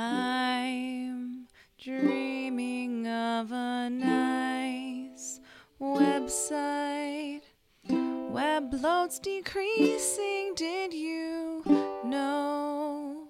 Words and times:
I'm 0.00 1.48
dreaming 1.76 3.08
of 3.08 3.50
a 3.50 3.90
nice 3.90 5.40
website. 5.80 7.40
Web 7.88 8.74
loads 8.74 9.18
decreasing, 9.18 10.54
did 10.54 10.94
you 10.94 11.64
know? 12.04 13.26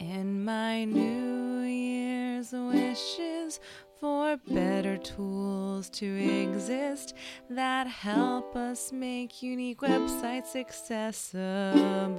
And 0.00 0.44
my 0.44 0.82
New 0.84 1.60
Year's 1.60 2.50
wishes 2.52 3.60
for 4.00 4.36
better 4.48 4.96
tools 4.96 5.88
to 5.90 6.06
exist 6.06 7.14
that 7.48 7.86
help 7.86 8.56
us 8.56 8.90
make 8.90 9.44
unique 9.44 9.82
websites 9.82 10.56
accessible. 10.56 12.12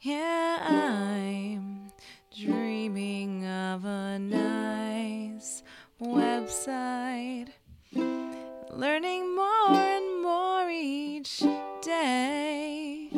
Yeah, 0.00 0.58
I'm 0.62 1.90
dreaming 2.32 3.44
of 3.44 3.84
a 3.84 4.16
nice 4.16 5.64
website. 6.00 7.48
Learning 7.92 9.34
more 9.34 9.74
and 9.74 10.22
more 10.22 10.70
each 10.70 11.42
day. 11.82 13.10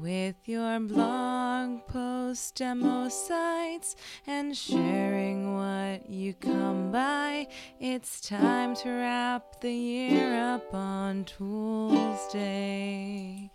With 0.00 0.36
your 0.46 0.80
blog 0.80 1.86
post 1.86 2.54
demo 2.54 3.10
sites 3.10 3.94
and 4.26 4.56
sharing 4.56 5.54
what 5.54 6.08
you 6.08 6.32
come 6.32 6.90
by, 6.90 7.46
it's 7.78 8.22
time 8.22 8.74
to 8.76 8.88
wrap 8.88 9.60
the 9.60 9.70
year 9.70 10.34
up 10.54 10.72
on 10.72 11.26
Tools 11.26 12.32
Day. 12.32 13.50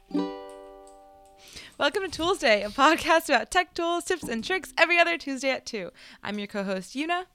Welcome 1.77 2.03
to 2.03 2.09
Tools 2.09 2.39
Day, 2.39 2.63
a 2.63 2.69
podcast 2.69 3.27
about 3.27 3.51
tech 3.51 3.73
tools, 3.73 4.05
tips, 4.05 4.23
and 4.23 4.41
tricks 4.41 4.73
every 4.77 4.97
other 4.97 5.17
Tuesday 5.17 5.49
at 5.49 5.65
2. 5.65 5.91
I'm 6.23 6.39
your 6.39 6.47
co 6.47 6.63
host, 6.63 6.95
Una. 6.95 7.25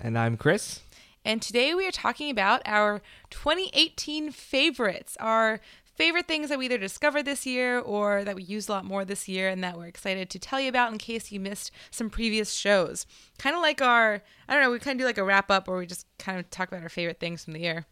And 0.00 0.16
I'm 0.16 0.36
Chris. 0.36 0.82
And 1.24 1.42
today 1.42 1.74
we 1.74 1.84
are 1.88 1.90
talking 1.90 2.30
about 2.30 2.62
our 2.64 3.02
2018 3.30 4.30
favorites, 4.30 5.16
our 5.18 5.60
favorite 5.96 6.28
things 6.28 6.48
that 6.48 6.60
we 6.60 6.66
either 6.66 6.78
discovered 6.78 7.24
this 7.24 7.44
year 7.44 7.80
or 7.80 8.22
that 8.22 8.36
we 8.36 8.44
used 8.44 8.68
a 8.68 8.72
lot 8.72 8.84
more 8.84 9.04
this 9.04 9.26
year 9.26 9.48
and 9.48 9.64
that 9.64 9.76
we're 9.76 9.88
excited 9.88 10.30
to 10.30 10.38
tell 10.38 10.60
you 10.60 10.68
about 10.68 10.92
in 10.92 10.98
case 10.98 11.32
you 11.32 11.40
missed 11.40 11.72
some 11.90 12.08
previous 12.08 12.52
shows. 12.52 13.04
Kind 13.36 13.56
of 13.56 13.62
like 13.62 13.82
our, 13.82 14.22
I 14.48 14.54
don't 14.54 14.62
know, 14.62 14.70
we 14.70 14.78
kind 14.78 14.94
of 14.94 15.02
do 15.02 15.06
like 15.06 15.18
a 15.18 15.24
wrap 15.24 15.50
up 15.50 15.66
where 15.66 15.76
we 15.76 15.86
just 15.86 16.06
kind 16.20 16.38
of 16.38 16.48
talk 16.50 16.68
about 16.68 16.84
our 16.84 16.88
favorite 16.88 17.18
things 17.18 17.42
from 17.42 17.54
the 17.54 17.60
year. 17.60 17.86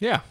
Yeah. 0.00 0.22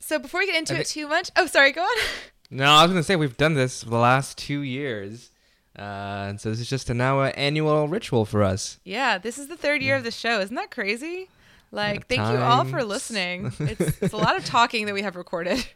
So 0.00 0.18
before 0.18 0.40
we 0.40 0.46
get 0.46 0.56
into 0.56 0.78
it 0.78 0.86
too 0.86 1.08
much, 1.08 1.30
oh, 1.36 1.46
sorry, 1.46 1.72
go 1.72 1.82
on. 1.82 1.96
No, 2.48 2.64
I 2.66 2.82
was 2.82 2.92
going 2.92 3.00
to 3.00 3.04
say 3.04 3.16
we've 3.16 3.36
done 3.36 3.54
this 3.54 3.82
for 3.82 3.90
the 3.90 3.98
last 3.98 4.38
two 4.38 4.60
years. 4.60 5.30
Uh, 5.76 6.26
and 6.28 6.40
so 6.40 6.48
this 6.48 6.60
is 6.60 6.70
just 6.70 6.88
an 6.90 7.00
annual 7.00 7.88
ritual 7.88 8.24
for 8.24 8.44
us. 8.44 8.78
Yeah, 8.84 9.18
this 9.18 9.36
is 9.36 9.48
the 9.48 9.56
third 9.56 9.82
year 9.82 9.96
of 9.96 10.04
the 10.04 10.12
show. 10.12 10.40
Isn't 10.40 10.54
that 10.54 10.70
crazy? 10.70 11.28
Like, 11.72 12.06
thank 12.06 12.20
you 12.20 12.38
all 12.38 12.64
for 12.64 12.84
listening. 12.84 13.52
It's, 13.60 14.00
it's 14.00 14.14
a 14.14 14.16
lot 14.16 14.36
of 14.36 14.44
talking 14.44 14.86
that 14.86 14.94
we 14.94 15.02
have 15.02 15.16
recorded. 15.16 15.66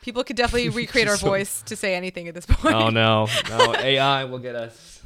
People 0.00 0.24
could 0.24 0.36
definitely 0.36 0.68
recreate 0.82 1.06
our 1.08 1.16
voice 1.16 1.62
to 1.62 1.76
say 1.76 1.94
anything 1.94 2.28
at 2.28 2.34
this 2.34 2.46
point. 2.46 2.74
Oh 2.74 2.88
no, 2.88 3.28
no 3.48 3.74
AI 3.76 4.24
will 4.24 4.38
get 4.38 4.56
us. 4.56 5.02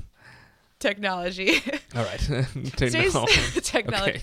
Technology. 0.80 1.56
All 1.94 2.02
right, 2.02 2.18
Today's 2.76 3.12
technology. 3.62 4.16
Okay. 4.16 4.22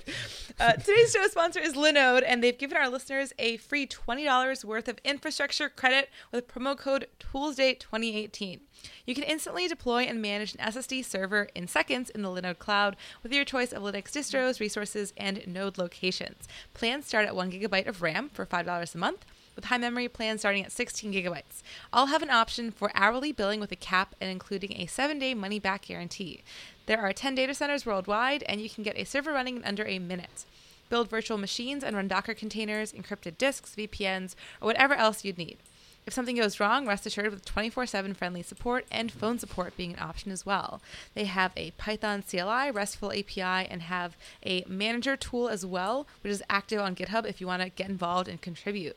Uh, 0.59 0.73
today's 0.73 1.13
show 1.13 1.27
sponsor 1.27 1.59
is 1.59 1.75
Linode, 1.75 2.23
and 2.25 2.43
they've 2.43 2.57
given 2.57 2.75
our 2.77 2.89
listeners 2.89 3.31
a 3.37 3.57
free 3.57 3.85
$20 3.85 4.65
worth 4.65 4.87
of 4.87 4.97
infrastructure 5.05 5.69
credit 5.69 6.09
with 6.31 6.47
promo 6.47 6.75
code 6.75 7.07
ToolsDay2018. 7.19 8.61
You 9.05 9.13
can 9.13 9.23
instantly 9.23 9.67
deploy 9.67 10.03
and 10.03 10.19
manage 10.19 10.55
an 10.55 10.61
SSD 10.61 11.05
server 11.05 11.47
in 11.53 11.67
seconds 11.67 12.09
in 12.09 12.23
the 12.23 12.29
Linode 12.29 12.57
cloud 12.57 12.95
with 13.21 13.31
your 13.31 13.45
choice 13.45 13.71
of 13.71 13.83
Linux 13.83 14.05
distros, 14.11 14.59
resources, 14.59 15.13
and 15.15 15.45
node 15.45 15.77
locations. 15.77 16.47
Plans 16.73 17.05
start 17.05 17.27
at 17.27 17.35
1 17.35 17.51
gigabyte 17.51 17.87
of 17.87 18.01
RAM 18.01 18.29
for 18.29 18.47
$5 18.47 18.95
a 18.95 18.97
month 18.97 19.25
with 19.57 19.65
high 19.65 19.77
memory 19.77 20.07
plans 20.07 20.39
starting 20.39 20.63
at 20.63 20.71
16 20.71 21.11
gigabytes. 21.11 21.61
All 21.91 22.05
have 22.05 22.21
an 22.21 22.29
option 22.29 22.71
for 22.71 22.91
hourly 22.95 23.33
billing 23.33 23.59
with 23.59 23.73
a 23.73 23.75
cap 23.75 24.15
and 24.21 24.31
including 24.31 24.73
a 24.73 24.85
seven 24.85 25.19
day 25.19 25.33
money 25.33 25.59
back 25.59 25.87
guarantee. 25.87 26.43
There 26.85 27.01
are 27.01 27.11
10 27.11 27.35
data 27.35 27.53
centers 27.53 27.85
worldwide, 27.85 28.43
and 28.43 28.61
you 28.61 28.69
can 28.69 28.83
get 28.83 28.97
a 28.97 29.03
server 29.03 29.33
running 29.33 29.57
in 29.57 29.65
under 29.65 29.85
a 29.85 29.99
minute. 29.99 30.45
Build 30.89 31.09
virtual 31.09 31.37
machines 31.37 31.83
and 31.83 31.97
run 31.97 32.07
Docker 32.07 32.33
containers, 32.33 32.93
encrypted 32.93 33.37
disks, 33.37 33.75
VPNs, 33.75 34.35
or 34.61 34.67
whatever 34.67 34.93
else 34.93 35.25
you'd 35.25 35.37
need. 35.37 35.57
If 36.05 36.13
something 36.13 36.37
goes 36.37 36.61
wrong, 36.61 36.87
rest 36.87 37.05
assured 37.05 37.31
with 37.31 37.43
24 37.43 37.85
7 37.87 38.13
friendly 38.13 38.41
support 38.41 38.85
and 38.89 39.11
phone 39.11 39.39
support 39.39 39.75
being 39.75 39.91
an 39.91 39.99
option 39.99 40.31
as 40.31 40.45
well. 40.45 40.81
They 41.15 41.25
have 41.25 41.51
a 41.57 41.71
Python 41.71 42.23
CLI, 42.23 42.71
RESTful 42.71 43.11
API, 43.11 43.67
and 43.69 43.81
have 43.81 44.15
a 44.45 44.63
manager 44.69 45.17
tool 45.17 45.49
as 45.49 45.65
well, 45.65 46.07
which 46.21 46.31
is 46.31 46.43
active 46.49 46.79
on 46.79 46.95
GitHub 46.95 47.25
if 47.25 47.41
you 47.41 47.47
want 47.47 47.61
to 47.63 47.69
get 47.69 47.89
involved 47.89 48.29
and 48.29 48.39
contribute. 48.39 48.95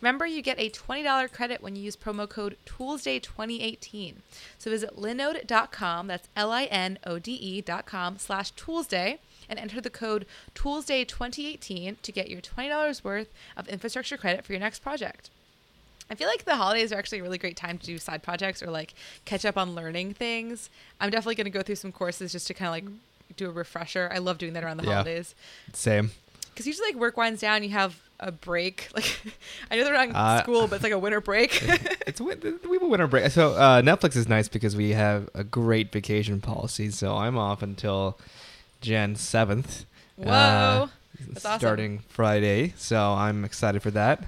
Remember, 0.00 0.26
you 0.26 0.42
get 0.42 0.58
a 0.58 0.70
$20 0.70 1.32
credit 1.32 1.62
when 1.62 1.74
you 1.76 1.82
use 1.82 1.96
promo 1.96 2.28
code 2.28 2.56
ToolsDay2018. 2.66 4.14
So 4.58 4.70
visit 4.70 4.96
linode.com, 4.96 6.06
that's 6.06 6.28
L-I-N-O-D-E 6.36 7.34
E 7.34 7.60
dot 7.60 7.86
com 7.86 8.18
slash 8.18 8.52
toolsday, 8.54 9.18
and 9.48 9.58
enter 9.58 9.80
the 9.80 9.90
code 9.90 10.26
ToolsDay2018 10.54 12.00
to 12.02 12.12
get 12.12 12.30
your 12.30 12.40
$20 12.40 13.04
worth 13.04 13.28
of 13.56 13.68
infrastructure 13.68 14.16
credit 14.16 14.44
for 14.44 14.52
your 14.52 14.60
next 14.60 14.80
project. 14.80 15.30
I 16.10 16.14
feel 16.14 16.28
like 16.28 16.44
the 16.44 16.54
holidays 16.56 16.92
are 16.92 16.98
actually 16.98 17.18
a 17.18 17.22
really 17.22 17.38
great 17.38 17.56
time 17.56 17.78
to 17.78 17.86
do 17.86 17.98
side 17.98 18.22
projects 18.22 18.62
or 18.62 18.70
like 18.70 18.94
catch 19.24 19.44
up 19.44 19.56
on 19.56 19.74
learning 19.74 20.14
things. 20.14 20.70
I'm 21.00 21.10
definitely 21.10 21.34
going 21.34 21.46
to 21.46 21.50
go 21.50 21.62
through 21.62 21.74
some 21.76 21.90
courses 21.90 22.30
just 22.32 22.46
to 22.46 22.54
kind 22.54 22.68
of 22.68 22.72
like 22.72 23.36
do 23.36 23.48
a 23.48 23.52
refresher. 23.52 24.08
I 24.12 24.18
love 24.18 24.38
doing 24.38 24.52
that 24.52 24.62
around 24.62 24.76
the 24.76 24.84
Yeah. 24.84 24.92
holidays 24.92 25.34
Same. 25.72 26.12
Because 26.56 26.66
usually 26.66 26.88
like 26.88 26.96
work 26.96 27.16
winds 27.18 27.40
down, 27.42 27.62
you 27.62 27.68
have 27.68 27.94
a 28.18 28.32
break. 28.32 28.88
Like 28.94 29.20
I 29.70 29.76
know 29.76 29.84
they're 29.84 29.92
not 29.92 30.08
in 30.08 30.16
Uh, 30.16 30.42
school, 30.42 30.66
but 30.66 30.76
it's 30.76 30.82
like 30.82 30.92
a 30.92 30.98
winter 30.98 31.20
break. 31.20 31.62
It's 32.06 32.20
win- 32.20 32.40
we 32.68 32.72
have 32.76 32.82
a 32.82 32.86
winter 32.88 33.06
break. 33.06 33.30
So 33.30 33.52
uh, 33.52 33.82
Netflix 33.82 34.16
is 34.16 34.26
nice 34.28 34.48
because 34.48 34.74
we 34.74 34.90
have 34.90 35.28
a 35.34 35.44
great 35.44 35.92
vacation 35.92 36.40
policy. 36.40 36.90
So 36.90 37.14
I'm 37.16 37.36
off 37.36 37.62
until 37.62 38.16
Jan 38.80 39.16
seventh. 39.16 39.84
Whoa, 40.16 40.88
That's 41.28 41.44
awesome. 41.44 41.58
starting 41.60 41.98
Friday. 42.08 42.72
So 42.78 42.96
I'm 43.12 43.44
excited 43.44 43.82
for 43.82 43.90
that. 43.90 44.24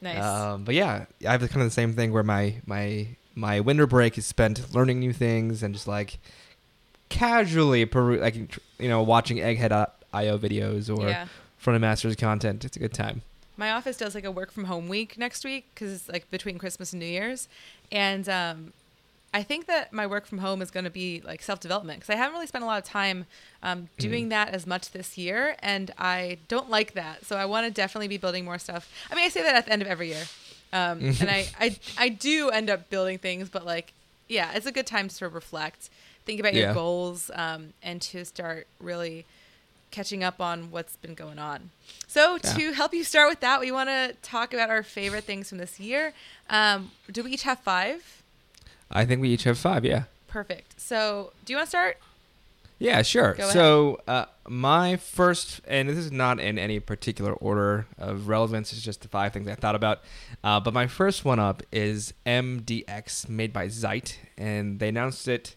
nice. 0.00 0.22
Um, 0.22 0.62
but 0.64 0.74
yeah, 0.76 1.06
I 1.26 1.32
have 1.32 1.40
kind 1.40 1.62
of 1.62 1.66
the 1.66 1.70
same 1.70 1.94
thing 1.94 2.12
where 2.12 2.22
my 2.22 2.56
my 2.66 3.08
my 3.34 3.58
winter 3.60 3.86
break 3.88 4.16
is 4.18 4.24
spent 4.26 4.72
learning 4.72 5.00
new 5.00 5.12
things 5.12 5.62
and 5.64 5.74
just 5.74 5.88
like 5.88 6.18
casually 7.08 7.84
peru- 7.86 8.18
like 8.20 8.34
you 8.78 8.88
know 8.88 9.02
watching 9.02 9.38
Egghead.io 9.38 10.38
videos 10.38 10.94
or 10.96 11.08
yeah. 11.08 11.26
Front 11.66 11.74
of 11.74 11.80
masters 11.80 12.14
content. 12.14 12.64
It's 12.64 12.76
a 12.76 12.78
good 12.78 12.94
time. 12.94 13.22
My 13.56 13.72
office 13.72 13.96
does 13.96 14.14
like 14.14 14.24
a 14.24 14.30
work 14.30 14.52
from 14.52 14.66
home 14.66 14.86
week 14.88 15.18
next 15.18 15.44
week 15.44 15.64
because 15.74 15.92
it's 15.92 16.08
like 16.08 16.30
between 16.30 16.58
Christmas 16.58 16.92
and 16.92 17.00
New 17.00 17.06
Year's, 17.06 17.48
and 17.90 18.28
um, 18.28 18.72
I 19.34 19.42
think 19.42 19.66
that 19.66 19.92
my 19.92 20.06
work 20.06 20.26
from 20.26 20.38
home 20.38 20.62
is 20.62 20.70
going 20.70 20.84
to 20.84 20.90
be 20.90 21.22
like 21.24 21.42
self 21.42 21.58
development 21.58 21.98
because 21.98 22.14
I 22.14 22.16
haven't 22.16 22.34
really 22.34 22.46
spent 22.46 22.62
a 22.62 22.68
lot 22.68 22.78
of 22.78 22.84
time 22.84 23.26
um, 23.64 23.88
doing 23.98 24.28
that 24.28 24.50
as 24.50 24.64
much 24.64 24.92
this 24.92 25.18
year, 25.18 25.56
and 25.58 25.90
I 25.98 26.38
don't 26.46 26.70
like 26.70 26.92
that. 26.92 27.26
So 27.26 27.34
I 27.34 27.46
want 27.46 27.66
to 27.66 27.72
definitely 27.72 28.06
be 28.06 28.16
building 28.16 28.44
more 28.44 28.58
stuff. 28.58 28.88
I 29.10 29.16
mean, 29.16 29.24
I 29.24 29.28
say 29.28 29.42
that 29.42 29.56
at 29.56 29.66
the 29.66 29.72
end 29.72 29.82
of 29.82 29.88
every 29.88 30.08
year, 30.10 30.24
um, 30.72 31.00
and 31.20 31.28
I, 31.28 31.48
I 31.58 31.76
I 31.98 32.10
do 32.10 32.50
end 32.50 32.70
up 32.70 32.90
building 32.90 33.18
things, 33.18 33.48
but 33.48 33.66
like 33.66 33.92
yeah, 34.28 34.52
it's 34.54 34.66
a 34.66 34.72
good 34.72 34.86
time 34.86 35.08
to 35.08 35.14
sort 35.14 35.30
of 35.30 35.34
reflect, 35.34 35.90
think 36.26 36.38
about 36.38 36.54
your 36.54 36.74
goals, 36.74 37.28
um, 37.34 37.72
and 37.82 38.00
to 38.02 38.24
start 38.24 38.68
really 38.80 39.24
catching 39.90 40.22
up 40.24 40.40
on 40.40 40.70
what's 40.70 40.96
been 40.96 41.14
going 41.14 41.38
on. 41.38 41.70
So 42.06 42.38
Yeah. 42.44 42.52
to 42.54 42.72
help 42.72 42.92
you 42.94 43.04
start 43.04 43.28
with 43.28 43.40
that, 43.40 43.60
we 43.60 43.70
want 43.70 43.88
to 43.88 44.14
talk 44.22 44.52
about 44.52 44.70
our 44.70 44.82
favorite 44.82 45.24
things 45.24 45.48
from 45.48 45.58
this 45.58 45.78
year. 45.80 46.12
Um, 46.50 46.90
do 47.10 47.22
we 47.22 47.32
each 47.32 47.42
have 47.44 47.60
five? 47.60 48.22
I 48.90 49.04
think 49.04 49.20
we 49.20 49.30
each 49.30 49.44
have 49.44 49.58
five. 49.58 49.84
Yeah. 49.84 50.04
Perfect. 50.28 50.80
So 50.80 51.32
do 51.44 51.52
you 51.52 51.56
want 51.56 51.66
to 51.66 51.70
start? 51.70 51.98
Yeah, 52.78 53.00
sure. 53.00 53.32
Go 53.32 53.48
so 53.50 54.00
uh, 54.06 54.26
my 54.46 54.96
first, 54.96 55.62
and 55.66 55.88
this 55.88 55.96
is 55.96 56.12
not 56.12 56.38
in 56.38 56.58
any 56.58 56.78
particular 56.78 57.32
order 57.32 57.86
of 57.96 58.28
relevance. 58.28 58.70
It's 58.70 58.82
just 58.82 59.00
the 59.00 59.08
five 59.08 59.32
things 59.32 59.48
I 59.48 59.54
thought 59.54 59.74
about. 59.74 60.02
Uh, 60.44 60.60
but 60.60 60.74
my 60.74 60.86
first 60.86 61.24
one 61.24 61.38
up 61.38 61.62
is 61.72 62.12
MDX, 62.26 63.30
made 63.30 63.52
by 63.54 63.68
Zeit, 63.68 64.18
and 64.36 64.78
they 64.78 64.88
announced 64.88 65.26
it, 65.26 65.56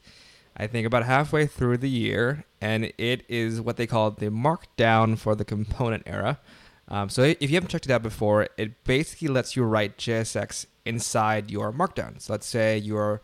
I 0.60 0.68
think, 0.68 0.86
about 0.86 1.06
halfway 1.06 1.48
through 1.48 1.78
the 1.78 1.90
year, 1.90 2.44
and 2.60 2.92
it 2.98 3.24
is 3.30 3.62
what 3.62 3.78
they 3.78 3.88
call 3.88 4.12
the 4.12 4.28
Markdown 4.28 5.18
for 5.18 5.34
the 5.34 5.46
component 5.46 6.04
era. 6.06 6.38
Um, 6.90 7.08
so 7.08 7.22
if 7.24 7.42
you 7.42 7.54
haven't 7.56 7.70
checked 7.70 7.86
it 7.86 7.92
out 7.92 8.04
before, 8.04 8.50
it 8.58 8.84
basically 8.84 9.30
lets 9.30 9.56
you 9.56 9.64
write 9.64 9.98
JSX 9.98 10.66
inside 10.86 11.50
your 11.50 11.72
Markdown. 11.72 12.22
So 12.22 12.34
let's 12.34 12.46
say 12.46 12.78
you're 12.78 13.22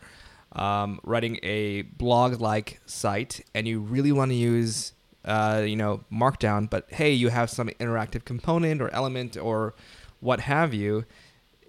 um, 0.54 1.02
writing 1.04 1.40
a 1.44 1.82
blog-like 1.82 2.80
site, 2.86 3.44
and 3.54 3.68
you 3.68 3.82
really 3.82 4.14
want 4.14 4.32
to 4.32 4.36
use, 4.36 4.94
uh, 5.26 5.64
you 5.66 5.76
know, 5.76 6.06
Markdown, 6.10 6.70
but 6.70 6.88
hey, 6.92 7.12
you 7.12 7.30
have 7.30 7.50
some 7.50 7.68
interactive 7.82 8.24
component 8.24 8.82
or 8.82 8.90
element 8.94 9.36
or 9.36 9.74
what 10.22 10.40
have 10.42 10.74
you. 10.74 11.04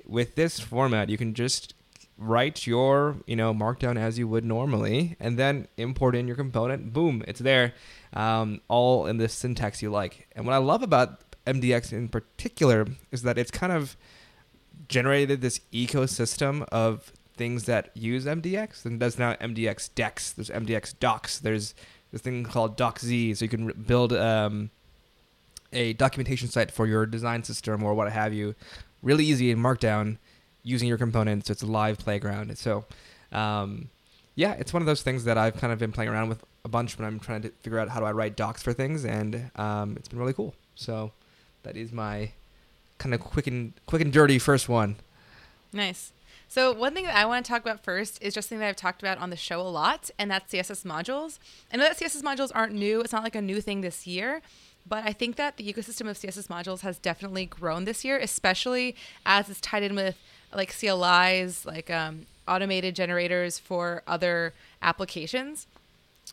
With 0.06 0.36
this 0.36 0.60
format, 0.60 1.08
you 1.08 1.18
can 1.18 1.34
just 1.34 1.74
write 2.18 2.66
your 2.66 3.16
you 3.26 3.36
know 3.36 3.52
markdown 3.52 3.98
as 3.98 4.18
you 4.18 4.26
would 4.28 4.44
normally, 4.44 5.16
and 5.20 5.38
then 5.38 5.68
import 5.76 6.14
in 6.14 6.26
your 6.26 6.36
component. 6.36 6.92
Boom, 6.92 7.24
it's 7.28 7.40
there, 7.40 7.74
um, 8.12 8.60
all 8.68 9.06
in 9.06 9.18
the 9.18 9.28
syntax 9.28 9.82
you 9.82 9.90
like. 9.90 10.28
And 10.34 10.46
what 10.46 10.54
I 10.54 10.58
love 10.58 10.82
about 10.82 11.20
MDX 11.46 11.92
in 11.92 12.08
particular 12.08 12.86
is 13.12 13.22
that 13.22 13.38
it's 13.38 13.50
kind 13.50 13.72
of 13.72 13.96
generated 14.88 15.40
this 15.40 15.60
ecosystem 15.72 16.66
of 16.70 17.12
things 17.36 17.64
that 17.64 17.90
use 17.94 18.24
MDX. 18.24 18.84
And 18.84 19.00
there's 19.00 19.18
now 19.18 19.34
MDX 19.34 19.94
Deck, 19.94 20.20
there's 20.36 20.50
MDX 20.50 20.98
Docs, 20.98 21.38
there's 21.38 21.74
this 22.12 22.22
thing 22.22 22.44
called 22.44 22.76
DocZ, 22.76 23.36
so 23.36 23.44
you 23.44 23.48
can 23.48 23.66
build 23.86 24.12
um, 24.12 24.70
a 25.72 25.92
documentation 25.94 26.48
site 26.48 26.70
for 26.70 26.86
your 26.86 27.04
design 27.06 27.44
system 27.44 27.82
or 27.82 27.94
what 27.94 28.10
have 28.10 28.32
you, 28.32 28.54
really 29.02 29.24
easy 29.24 29.50
in 29.50 29.58
Markdown 29.58 30.18
using 30.66 30.88
your 30.88 30.98
components. 30.98 31.48
It's 31.48 31.62
a 31.62 31.66
live 31.66 31.98
playground. 31.98 32.56
So, 32.58 32.84
um, 33.32 33.88
yeah, 34.34 34.52
it's 34.52 34.72
one 34.72 34.82
of 34.82 34.86
those 34.86 35.02
things 35.02 35.24
that 35.24 35.38
I've 35.38 35.56
kind 35.56 35.72
of 35.72 35.78
been 35.78 35.92
playing 35.92 36.10
around 36.10 36.28
with 36.28 36.44
a 36.64 36.68
bunch 36.68 36.98
when 36.98 37.06
I'm 37.06 37.20
trying 37.20 37.42
to 37.42 37.50
figure 37.60 37.78
out 37.78 37.88
how 37.88 38.00
do 38.00 38.06
I 38.06 38.12
write 38.12 38.36
docs 38.36 38.62
for 38.62 38.72
things, 38.72 39.04
and 39.04 39.50
um, 39.56 39.94
it's 39.96 40.08
been 40.08 40.18
really 40.18 40.32
cool. 40.32 40.54
So, 40.74 41.12
that 41.62 41.76
is 41.76 41.92
my 41.92 42.32
kind 42.98 43.14
of 43.14 43.20
quick 43.20 43.46
and 43.46 43.72
quick 43.86 44.02
and 44.02 44.12
dirty 44.12 44.38
first 44.38 44.68
one. 44.68 44.96
Nice. 45.72 46.12
So 46.48 46.72
one 46.72 46.94
thing 46.94 47.04
that 47.04 47.16
I 47.16 47.26
want 47.26 47.44
to 47.44 47.50
talk 47.50 47.60
about 47.60 47.82
first 47.82 48.22
is 48.22 48.32
just 48.32 48.48
something 48.48 48.60
that 48.60 48.68
I've 48.68 48.76
talked 48.76 49.02
about 49.02 49.18
on 49.18 49.30
the 49.30 49.36
show 49.36 49.60
a 49.60 49.68
lot, 49.68 50.10
and 50.18 50.30
that's 50.30 50.52
CSS 50.52 50.84
modules. 50.84 51.38
I 51.72 51.76
know 51.76 51.82
that 51.82 51.98
CSS 51.98 52.22
modules 52.22 52.52
aren't 52.54 52.72
new; 52.72 53.00
it's 53.00 53.12
not 53.12 53.24
like 53.24 53.34
a 53.34 53.42
new 53.42 53.60
thing 53.60 53.80
this 53.80 54.06
year. 54.06 54.42
But 54.88 55.04
I 55.04 55.12
think 55.12 55.34
that 55.36 55.56
the 55.56 55.72
ecosystem 55.72 56.08
of 56.08 56.16
CSS 56.16 56.46
modules 56.46 56.80
has 56.80 56.98
definitely 56.98 57.44
grown 57.46 57.84
this 57.84 58.04
year, 58.04 58.18
especially 58.18 58.94
as 59.24 59.50
it's 59.50 59.60
tied 59.60 59.82
in 59.82 59.96
with 59.96 60.16
like 60.56 60.72
CLIs, 60.72 61.64
like 61.66 61.90
um, 61.90 62.26
automated 62.48 62.96
generators 62.96 63.58
for 63.58 64.02
other 64.06 64.54
applications. 64.82 65.66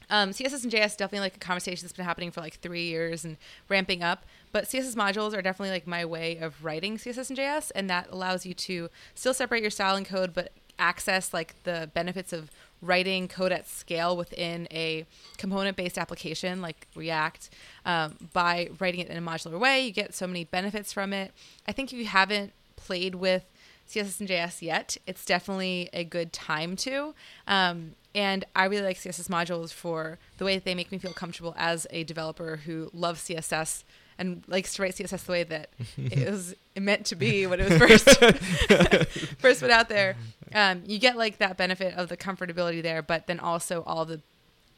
Um, 0.10 0.32
CSS 0.32 0.64
and 0.64 0.72
JS 0.72 0.98
definitely 0.98 1.20
like 1.20 1.36
a 1.36 1.40
conversation 1.40 1.86
that's 1.86 1.96
been 1.96 2.06
happening 2.06 2.32
for 2.32 2.42
like 2.42 2.60
three 2.60 2.86
years 2.86 3.24
and 3.24 3.38
ramping 3.70 4.02
up. 4.02 4.26
But 4.52 4.66
CSS 4.66 4.96
modules 4.96 5.38
are 5.38 5.42
definitely 5.42 5.72
like 5.72 5.88
my 5.88 6.06
way 6.06 6.38
of 6.38 6.64
writing 6.64 6.98
CSS 6.98 7.30
and 7.30 7.38
JS, 7.38 7.72
and 7.76 7.90
that 7.90 8.08
allows 8.12 8.46
you 8.46 8.54
to 8.54 8.90
still 9.16 9.34
separate 9.34 9.62
your 9.62 9.72
style 9.72 9.96
and 9.96 10.06
code, 10.06 10.34
but 10.34 10.52
access 10.80 11.34
like 11.34 11.56
the 11.64 11.90
benefits 11.94 12.34
of 12.34 12.50
writing 12.82 13.28
code 13.28 13.52
at 13.52 13.68
scale 13.68 14.18
within 14.18 14.68
a 14.72 15.06
component-based 15.38 15.98
application 15.98 16.62
like 16.62 16.88
React 16.96 17.50
um, 17.86 18.30
by 18.34 18.70
writing 18.80 19.00
it 19.00 19.08
in 19.08 19.18
a 19.18 19.22
modular 19.22 19.58
way. 19.58 19.86
You 19.86 19.92
get 19.92 20.14
so 20.14 20.28
many 20.28 20.44
benefits 20.44 20.92
from 20.92 21.14
it. 21.14 21.32
I 21.68 21.72
think 21.72 21.94
if 21.94 22.00
you 22.00 22.06
haven't 22.06 22.52
played 22.76 23.16
with 23.16 23.46
CSS 23.90 24.20
and 24.22 24.30
JS 24.30 24.62
yet, 24.62 24.98
it's 25.06 25.26
definitely 25.26 25.90
a 25.94 26.04
good 26.04 26.34
time 26.34 26.76
to. 26.78 27.14
Um, 27.48 27.92
and 28.16 28.46
I 28.56 28.66
really 28.66 28.84
like 28.84 28.98
CSS 28.98 29.28
modules 29.28 29.72
for 29.74 30.18
the 30.38 30.46
way 30.46 30.56
that 30.56 30.66
they 30.66 30.76
make 30.76 30.92
me 30.92 30.98
feel 30.98 31.14
comfortable 31.14 31.54
as 31.58 31.88
a 31.90 32.04
developer 32.04 32.58
who 32.66 32.90
loves 32.94 33.22
CSS 33.28 33.84
and 34.20 34.44
likes 34.48 34.76
to 34.76 34.82
write 34.84 34.94
CSS 34.96 35.26
the 35.26 35.32
way 35.32 35.44
that 35.44 35.70
it 35.98 36.30
was 36.32 36.54
meant 36.80 37.06
to 37.08 37.16
be 37.16 37.48
when 37.48 37.60
it 37.60 37.70
was 37.70 37.78
first 37.80 38.06
first 39.40 39.62
put 39.62 39.72
out 39.72 39.90
there. 39.90 40.16
Um, 40.54 40.84
you 40.86 41.00
get 41.00 41.18
like 41.18 41.40
that 41.40 41.58
benefit 41.58 41.96
of 41.96 42.10
the 42.10 42.18
comfortability 42.18 42.82
there, 42.84 43.02
but 43.02 43.26
then 43.28 43.40
also 43.40 43.84
all 43.88 44.06
the 44.06 44.22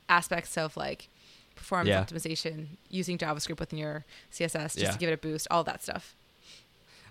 aspects 0.07 0.57
of 0.57 0.77
like 0.77 1.09
performance 1.55 1.89
Yeah. 1.89 2.03
optimization 2.03 2.67
using 2.89 3.17
JavaScript 3.17 3.59
within 3.59 3.79
your 3.79 4.05
CSS 4.31 4.73
just 4.73 4.77
Yeah. 4.77 4.91
to 4.91 4.97
give 4.97 5.09
it 5.09 5.13
a 5.13 5.17
boost, 5.17 5.47
all 5.51 5.63
that 5.65 5.83
stuff. 5.83 6.15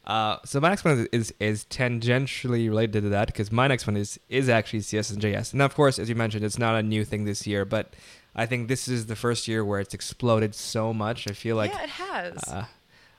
Uh, 0.06 0.36
so 0.44 0.60
my 0.60 0.68
next 0.68 0.84
one 0.84 1.08
is 1.12 1.32
is 1.40 1.64
tangentially 1.70 2.68
related 2.68 3.02
to 3.02 3.08
that 3.08 3.26
because 3.28 3.50
my 3.50 3.66
next 3.66 3.86
one 3.86 3.96
is 3.96 4.20
is 4.28 4.48
actually 4.48 4.80
CSS 4.80 5.12
and 5.14 5.22
JS. 5.22 5.52
And 5.52 5.62
of 5.62 5.74
course, 5.74 5.98
as 5.98 6.08
you 6.08 6.14
mentioned, 6.14 6.44
it's 6.44 6.58
not 6.58 6.74
a 6.74 6.82
new 6.82 7.04
thing 7.04 7.24
this 7.24 7.46
year, 7.46 7.64
but 7.64 7.94
I 8.36 8.46
think 8.46 8.68
this 8.68 8.86
is 8.86 9.06
the 9.06 9.16
first 9.16 9.48
year 9.48 9.64
where 9.64 9.80
it's 9.80 9.94
exploded 9.94 10.54
so 10.54 10.92
much. 10.92 11.28
I 11.28 11.32
feel 11.32 11.56
like 11.56 11.72
yeah, 11.72 11.84
it 11.84 11.88
has. 11.90 12.36
uh, 12.48 12.64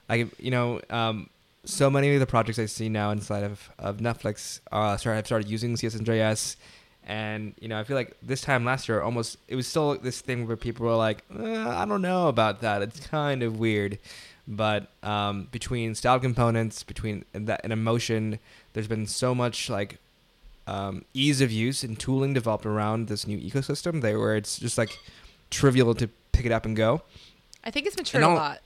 I 0.08 0.28
you 0.38 0.50
know 0.52 0.80
um, 0.90 1.28
so 1.64 1.90
many 1.90 2.14
of 2.14 2.20
the 2.20 2.26
projects 2.26 2.58
I 2.60 2.66
see 2.66 2.88
now 2.88 3.10
inside 3.10 3.42
of 3.42 3.68
of 3.78 3.96
Netflix 3.96 4.60
uh, 4.70 4.96
sorry 4.96 5.18
I've 5.18 5.26
started 5.26 5.48
using 5.48 5.74
CSS 5.74 5.96
and 5.96 6.06
JS, 6.06 6.56
and 7.04 7.54
you 7.60 7.66
know 7.66 7.80
I 7.80 7.82
feel 7.84 7.96
like 7.96 8.16
this 8.22 8.42
time 8.42 8.64
last 8.64 8.88
year 8.88 9.02
almost 9.02 9.38
it 9.48 9.56
was 9.56 9.66
still 9.66 9.98
this 9.98 10.20
thing 10.20 10.46
where 10.46 10.56
people 10.56 10.86
were 10.86 10.94
like 10.94 11.24
uh, 11.36 11.68
I 11.70 11.84
don't 11.84 12.02
know 12.02 12.28
about 12.28 12.60
that 12.60 12.82
it's 12.82 13.04
kind 13.08 13.42
of 13.42 13.58
weird, 13.58 13.98
but 14.48 14.88
um, 15.02 15.48
between 15.50 15.94
style 15.94 16.20
components 16.20 16.82
between 16.82 17.24
that 17.32 17.60
and 17.64 17.72
emotion 17.72 18.38
there's 18.72 18.88
been 18.88 19.06
so 19.06 19.34
much 19.34 19.68
like 19.68 19.98
um, 20.66 21.04
ease 21.14 21.40
of 21.40 21.50
use 21.52 21.82
and 21.82 21.98
tooling 21.98 22.34
developed 22.34 22.66
around 22.66 23.08
this 23.08 23.26
new 23.26 23.38
ecosystem 23.38 24.00
there 24.02 24.18
where 24.18 24.36
it's 24.36 24.58
just 24.58 24.76
like 24.76 24.98
trivial 25.50 25.94
to 25.94 26.08
pick 26.32 26.46
it 26.46 26.52
up 26.52 26.64
and 26.64 26.76
go. 26.76 27.02
I 27.64 27.70
think 27.70 27.86
it's 27.86 27.96
matured 27.96 28.22
a 28.22 28.28
lot. 28.28 28.60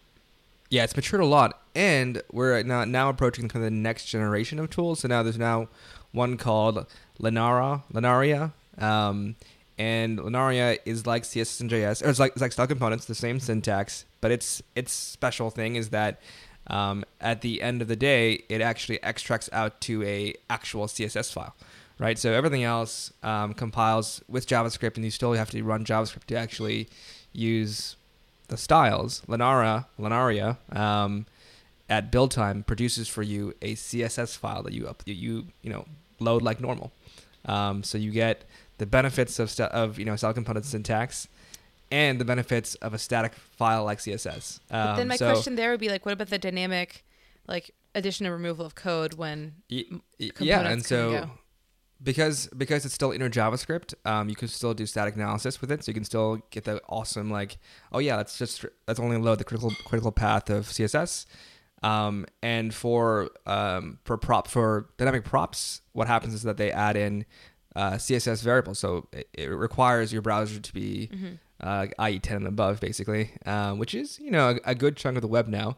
Yeah, 0.71 0.85
it's 0.85 0.95
matured 0.95 1.21
a 1.21 1.27
lot, 1.27 1.61
and 1.75 2.23
we're 2.31 2.63
now 2.63 2.85
now 2.85 3.09
approaching 3.09 3.49
kind 3.49 3.65
of 3.65 3.71
the 3.71 3.77
next 3.77 4.07
generation 4.07 4.59
of 4.59 4.71
tools. 4.71 5.01
So 5.01 5.09
now 5.09 5.23
there's 5.23 5.39
now 5.39 5.69
one 6.13 6.37
called 6.37 6.87
Lenara, 7.21 7.83
Linaria, 7.93 8.53
um, 8.79 9.37
and 9.79 10.19
Linaria 10.19 10.79
is 10.85 11.07
like 11.07 11.25
CSS 11.25 11.61
and 11.61 11.71
JS, 11.71 12.05
or 12.05 12.11
it's 12.11 12.21
like 12.21 12.33
it's 12.33 12.41
like 12.41 12.53
style 12.53 12.69
components, 12.69 13.07
the 13.07 13.15
same 13.15 13.41
syntax, 13.41 14.05
but 14.21 14.31
its 14.31 14.63
its 14.75 14.93
special 14.93 15.51
thing 15.51 15.77
is 15.77 15.91
that 15.91 16.21
um, 16.67 17.05
at 17.21 17.41
the 17.41 17.63
end 17.63 17.83
of 17.83 17.89
the 17.89 17.97
day, 17.97 18.45
it 18.49 18.61
actually 18.61 19.03
extracts 19.03 19.49
out 19.53 19.81
to 19.83 20.03
a 20.05 20.35
actual 20.49 20.87
CSS 20.87 21.33
file, 21.33 21.55
right? 21.99 22.19
So 22.19 22.33
everything 22.33 22.63
else 22.63 23.13
um, 23.23 23.55
compiles 23.55 24.23
with 24.29 24.47
JavaScript, 24.47 24.97
and 24.97 25.05
you 25.05 25.11
still 25.11 25.33
have 25.33 25.51
to 25.51 25.63
run 25.63 25.85
JavaScript 25.85 26.25
to 26.27 26.37
actually 26.37 26.89
use 27.33 27.97
the 28.49 28.57
styles, 28.57 29.23
Lenara, 29.29 29.87
Linaria, 29.99 30.57
um, 30.77 31.27
at 31.89 32.13
build 32.13 32.31
time 32.31 32.63
produces 32.63 33.09
for 33.09 33.23
you 33.23 33.55
a 33.63 33.75
CSS 33.75 34.37
file 34.37 34.63
that 34.63 34.73
you 34.73 34.87
up 34.87 35.03
you 35.07 35.47
you 35.63 35.71
know 35.71 35.87
load 36.21 36.43
like 36.43 36.61
normal. 36.61 36.93
Um, 37.47 37.83
so 37.83 37.99
you 37.99 38.11
get 38.11 38.45
the 38.79 38.87
benefits 38.87 39.39
of 39.39 39.51
st- 39.51 39.71
of 39.71 39.99
you 39.99 40.05
know 40.05 40.17
style 40.17 40.33
component 40.33 40.67
syntax, 40.67 41.27
and 41.91 42.21
the 42.21 42.25
benefits 42.25 42.75
of 42.77 42.95
a 42.95 42.99
static 42.99 43.35
file 43.35 43.85
like 43.85 43.99
CSS. 43.99 44.61
Um, 44.71 44.87
But 44.87 44.97
then 44.97 45.09
my 45.09 45.17
so 45.17 45.33
question 45.33 45.57
there 45.57 45.71
would 45.71 45.81
be 45.81 45.89
like, 45.89 46.05
what 46.07 46.13
about 46.13 46.29
the 46.29 46.39
dynamic, 46.39 47.05
like 47.49 47.71
addition 47.95 48.27
and 48.27 48.33
removal 48.33 48.65
of 48.65 48.75
code 48.75 49.15
when 49.15 49.55
y- 49.71 49.85
y- 50.21 50.31
yeah, 50.39 50.61
and 50.69 50.85
so 50.85 51.11
go. 51.11 51.31
because 52.03 52.47
because 52.57 52.85
it's 52.85 52.95
still 52.95 53.11
inner 53.13 53.29
JavaScript, 53.29 53.95
um, 54.05 54.29
you 54.29 54.37
can 54.37 54.49
still 54.49 54.75
do 54.75 54.87
static 54.87 55.15
analysis 55.17 55.61
with 55.61 55.73
it. 55.73 55.85
So 55.85 55.91
you 55.91 55.95
can 55.95 56.05
still 56.05 56.39
get 56.51 56.65
the 56.65 56.81
awesome 56.89 57.31
like, 57.31 57.59
oh 57.93 57.99
yeah, 57.99 58.17
let's 58.17 58.39
just 58.39 58.65
let's 58.87 59.01
only 59.01 59.17
load 59.19 59.39
the 59.39 59.45
critical 59.45 59.73
critical 59.85 60.13
path 60.13 60.49
of 60.51 60.67
CSS. 60.67 61.27
Um, 61.83 62.27
and 62.43 62.75
for 62.75 63.31
um, 63.47 63.99
for 64.05 64.17
prop 64.19 64.47
for 64.49 64.91
dynamic 64.99 65.25
props, 65.25 65.81
what 65.93 66.07
happens 66.09 66.35
is 66.35 66.43
that 66.43 66.57
they 66.59 66.71
add 66.71 66.97
in 66.97 67.25
uh, 67.75 67.93
CSS 67.93 68.43
variables. 68.43 68.79
So 68.79 69.09
it, 69.13 69.29
it 69.33 69.47
requires 69.47 70.13
your 70.13 70.23
browser 70.23 70.61
to 70.61 70.73
be 70.75 71.09
Mm-hmm. 71.13 71.35
Uh, 71.61 71.87
IE 72.09 72.19
10 72.19 72.37
and 72.39 72.47
above, 72.47 72.81
basically, 72.81 73.33
um, 73.47 73.79
which 73.79 73.95
is 73.95 74.19
you 74.21 74.31
know 74.31 74.51
a, 74.65 74.71
a 74.71 74.75
good 74.75 74.97
chunk 74.97 75.17
of 75.17 75.23
the 75.23 75.29
web 75.29 75.49
now. 75.49 75.77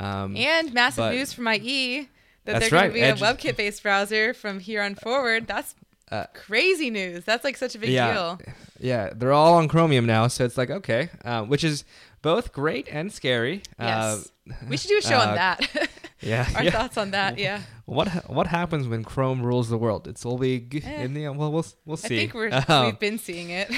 Um, 0.00 0.36
And 0.36 0.72
massive 0.74 0.96
but- 0.98 1.14
news 1.14 1.32
from 1.32 1.48
IE 1.48 2.08
that 2.44 2.60
they're 2.60 2.70
going 2.70 2.88
to 2.88 2.94
be 2.94 3.00
Edge- 3.02 3.20
a 3.20 3.24
WebKit 3.24 3.56
based 3.56 3.82
browser 3.82 4.32
from 4.32 4.60
here 4.60 4.82
on 4.82 4.94
forward. 4.94 5.46
That's 5.46 5.74
Uh, 6.10 6.24
crazy 6.34 6.88
news. 6.90 7.24
That's 7.24 7.44
like 7.44 7.56
such 7.58 7.74
a 7.74 7.78
big 7.78 7.90
yeah, 7.90 8.12
deal. 8.14 8.40
Yeah, 8.80 9.10
they're 9.14 9.32
all 9.32 9.54
on 9.54 9.68
Chromium 9.68 10.06
now, 10.06 10.28
so 10.28 10.44
it's 10.44 10.56
like 10.56 10.70
okay, 10.70 11.10
um, 11.24 11.48
which 11.50 11.62
is 11.64 11.84
both 12.22 12.52
great 12.52 12.88
and 12.90 13.12
scary. 13.12 13.62
Yes. 13.78 14.30
Uh, 14.48 14.54
We 14.70 14.76
should 14.78 14.88
do 14.88 14.98
a 14.98 15.02
show 15.02 15.18
uh, 15.18 15.26
on 15.28 15.34
that. 15.34 15.60
Yeah. 16.20 16.48
Our 16.56 16.64
yeah. 16.64 16.70
thoughts 16.72 16.96
on 16.96 17.10
that. 17.12 17.38
Yeah. 17.38 17.60
What 17.84 18.08
what 18.28 18.46
happens 18.48 18.88
when 18.88 19.04
Chrome 19.04 19.40
rules 19.42 19.68
the 19.68 19.78
world? 19.78 20.08
It's 20.08 20.24
only 20.26 20.58
g- 20.60 20.82
Eh. 20.84 21.02
in 21.04 21.14
the 21.14 21.28
well, 21.28 21.52
we'll 21.52 21.66
we'll 21.86 21.96
see. 21.96 22.16
I 22.16 22.18
think 22.26 22.34
we're, 22.34 22.50
Um, 22.68 22.86
we've 22.86 22.98
been 22.98 23.18
seeing 23.18 23.50
it. 23.50 23.70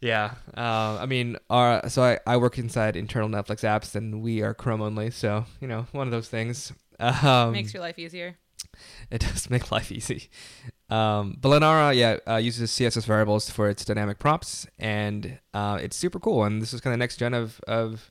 Yeah. 0.00 0.34
Uh, 0.56 0.98
I 1.00 1.06
mean, 1.06 1.36
our 1.50 1.88
so 1.88 2.02
I, 2.02 2.18
I 2.26 2.36
work 2.36 2.58
inside 2.58 2.96
internal 2.96 3.28
Netflix 3.28 3.60
apps, 3.62 3.94
and 3.94 4.22
we 4.22 4.42
are 4.42 4.54
Chrome 4.54 4.82
only. 4.82 5.10
So 5.10 5.44
you 5.60 5.68
know, 5.68 5.86
one 5.92 6.06
of 6.06 6.10
those 6.12 6.28
things. 6.28 6.72
Um, 6.98 7.52
Makes 7.52 7.74
your 7.74 7.82
life 7.82 7.98
easier. 7.98 8.36
it 9.10 9.20
does 9.26 9.50
make 9.50 9.70
life 9.70 9.92
easy. 9.92 10.28
Um, 10.88 11.36
but 11.40 11.48
Lenara, 11.48 11.94
yeah, 11.94 12.18
uh, 12.32 12.36
uses 12.36 12.70
CSS 12.70 13.04
variables 13.04 13.50
for 13.50 13.68
its 13.68 13.84
dynamic 13.84 14.18
props, 14.18 14.66
and 14.78 15.38
uh, 15.52 15.78
it's 15.82 15.96
super 15.96 16.18
cool. 16.20 16.44
And 16.44 16.62
this 16.62 16.72
is 16.72 16.80
kind 16.80 16.94
of 16.94 16.98
next 16.98 17.16
gen 17.16 17.34
of 17.34 17.60
of 17.66 18.10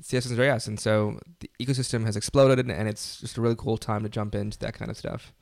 CSS 0.00 0.30
and 0.30 0.38
JS, 0.38 0.68
and 0.68 0.80
so 0.80 1.18
the 1.40 1.50
ecosystem 1.60 2.04
has 2.04 2.16
exploded, 2.16 2.58
and 2.58 2.88
it's 2.88 3.20
just 3.20 3.38
a 3.38 3.40
really 3.40 3.56
cool 3.56 3.78
time 3.78 4.02
to 4.02 4.08
jump 4.08 4.34
into 4.34 4.58
that 4.58 4.74
kind 4.74 4.90
of 4.90 4.96
stuff. 4.96 5.32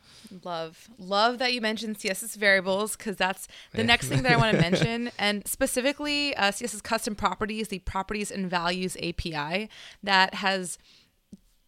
Love, 0.43 0.89
love 0.99 1.39
that 1.39 1.53
you 1.53 1.61
mentioned 1.61 1.99
CSS 1.99 2.37
variables 2.37 2.97
because 2.97 3.17
that's 3.17 3.49
the 3.73 3.85
next 3.85 4.09
thing 4.09 4.23
that 4.23 4.33
I 4.33 4.37
want 4.37 4.55
to 4.55 4.61
mention, 4.71 5.11
and 5.19 5.47
specifically 5.47 6.35
uh, 6.37 6.51
CSS 6.51 6.83
custom 6.83 7.15
properties, 7.15 7.69
the 7.69 7.81
properties 7.81 8.31
and 8.31 8.49
values 8.49 8.97
API 9.03 9.69
that 10.03 10.35
has 10.35 10.79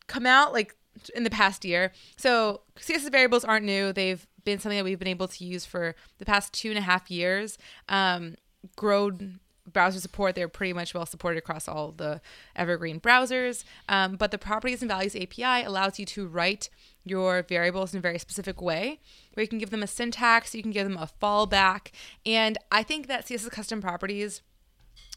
come 0.06 0.26
out 0.26 0.52
like 0.52 0.74
in 1.14 1.24
the 1.24 1.30
past 1.30 1.64
year. 1.64 1.92
So 2.16 2.62
CSS 2.78 3.10
variables 3.10 3.44
aren't 3.44 3.66
new; 3.66 3.92
they've 3.92 4.26
been 4.44 4.58
something 4.58 4.78
that 4.78 4.84
we've 4.84 4.98
been 4.98 5.08
able 5.08 5.28
to 5.28 5.44
use 5.44 5.64
for 5.64 5.94
the 6.18 6.24
past 6.24 6.52
two 6.52 6.70
and 6.70 6.78
a 6.78 6.82
half 6.82 7.10
years. 7.10 7.58
Um, 7.88 8.36
grown 8.74 9.40
browser 9.72 10.00
support. 10.00 10.34
They're 10.34 10.48
pretty 10.48 10.72
much 10.72 10.94
well 10.94 11.06
supported 11.06 11.38
across 11.38 11.68
all 11.68 11.92
the 11.92 12.20
evergreen 12.54 13.00
browsers. 13.00 13.64
Um, 13.88 14.16
but 14.16 14.30
the 14.30 14.38
properties 14.38 14.82
and 14.82 14.90
values 14.90 15.16
API 15.16 15.64
allows 15.64 15.98
you 15.98 16.06
to 16.06 16.26
write 16.26 16.68
your 17.04 17.42
variables 17.42 17.94
in 17.94 17.98
a 17.98 18.00
very 18.02 18.18
specific 18.18 18.60
way 18.60 19.00
where 19.34 19.42
you 19.42 19.48
can 19.48 19.58
give 19.58 19.70
them 19.70 19.82
a 19.82 19.86
syntax, 19.86 20.54
you 20.54 20.62
can 20.62 20.72
give 20.72 20.88
them 20.88 20.96
a 20.96 21.08
fallback. 21.22 21.90
And 22.24 22.58
I 22.72 22.82
think 22.82 23.06
that 23.06 23.26
CSS 23.26 23.50
custom 23.50 23.80
properties 23.80 24.42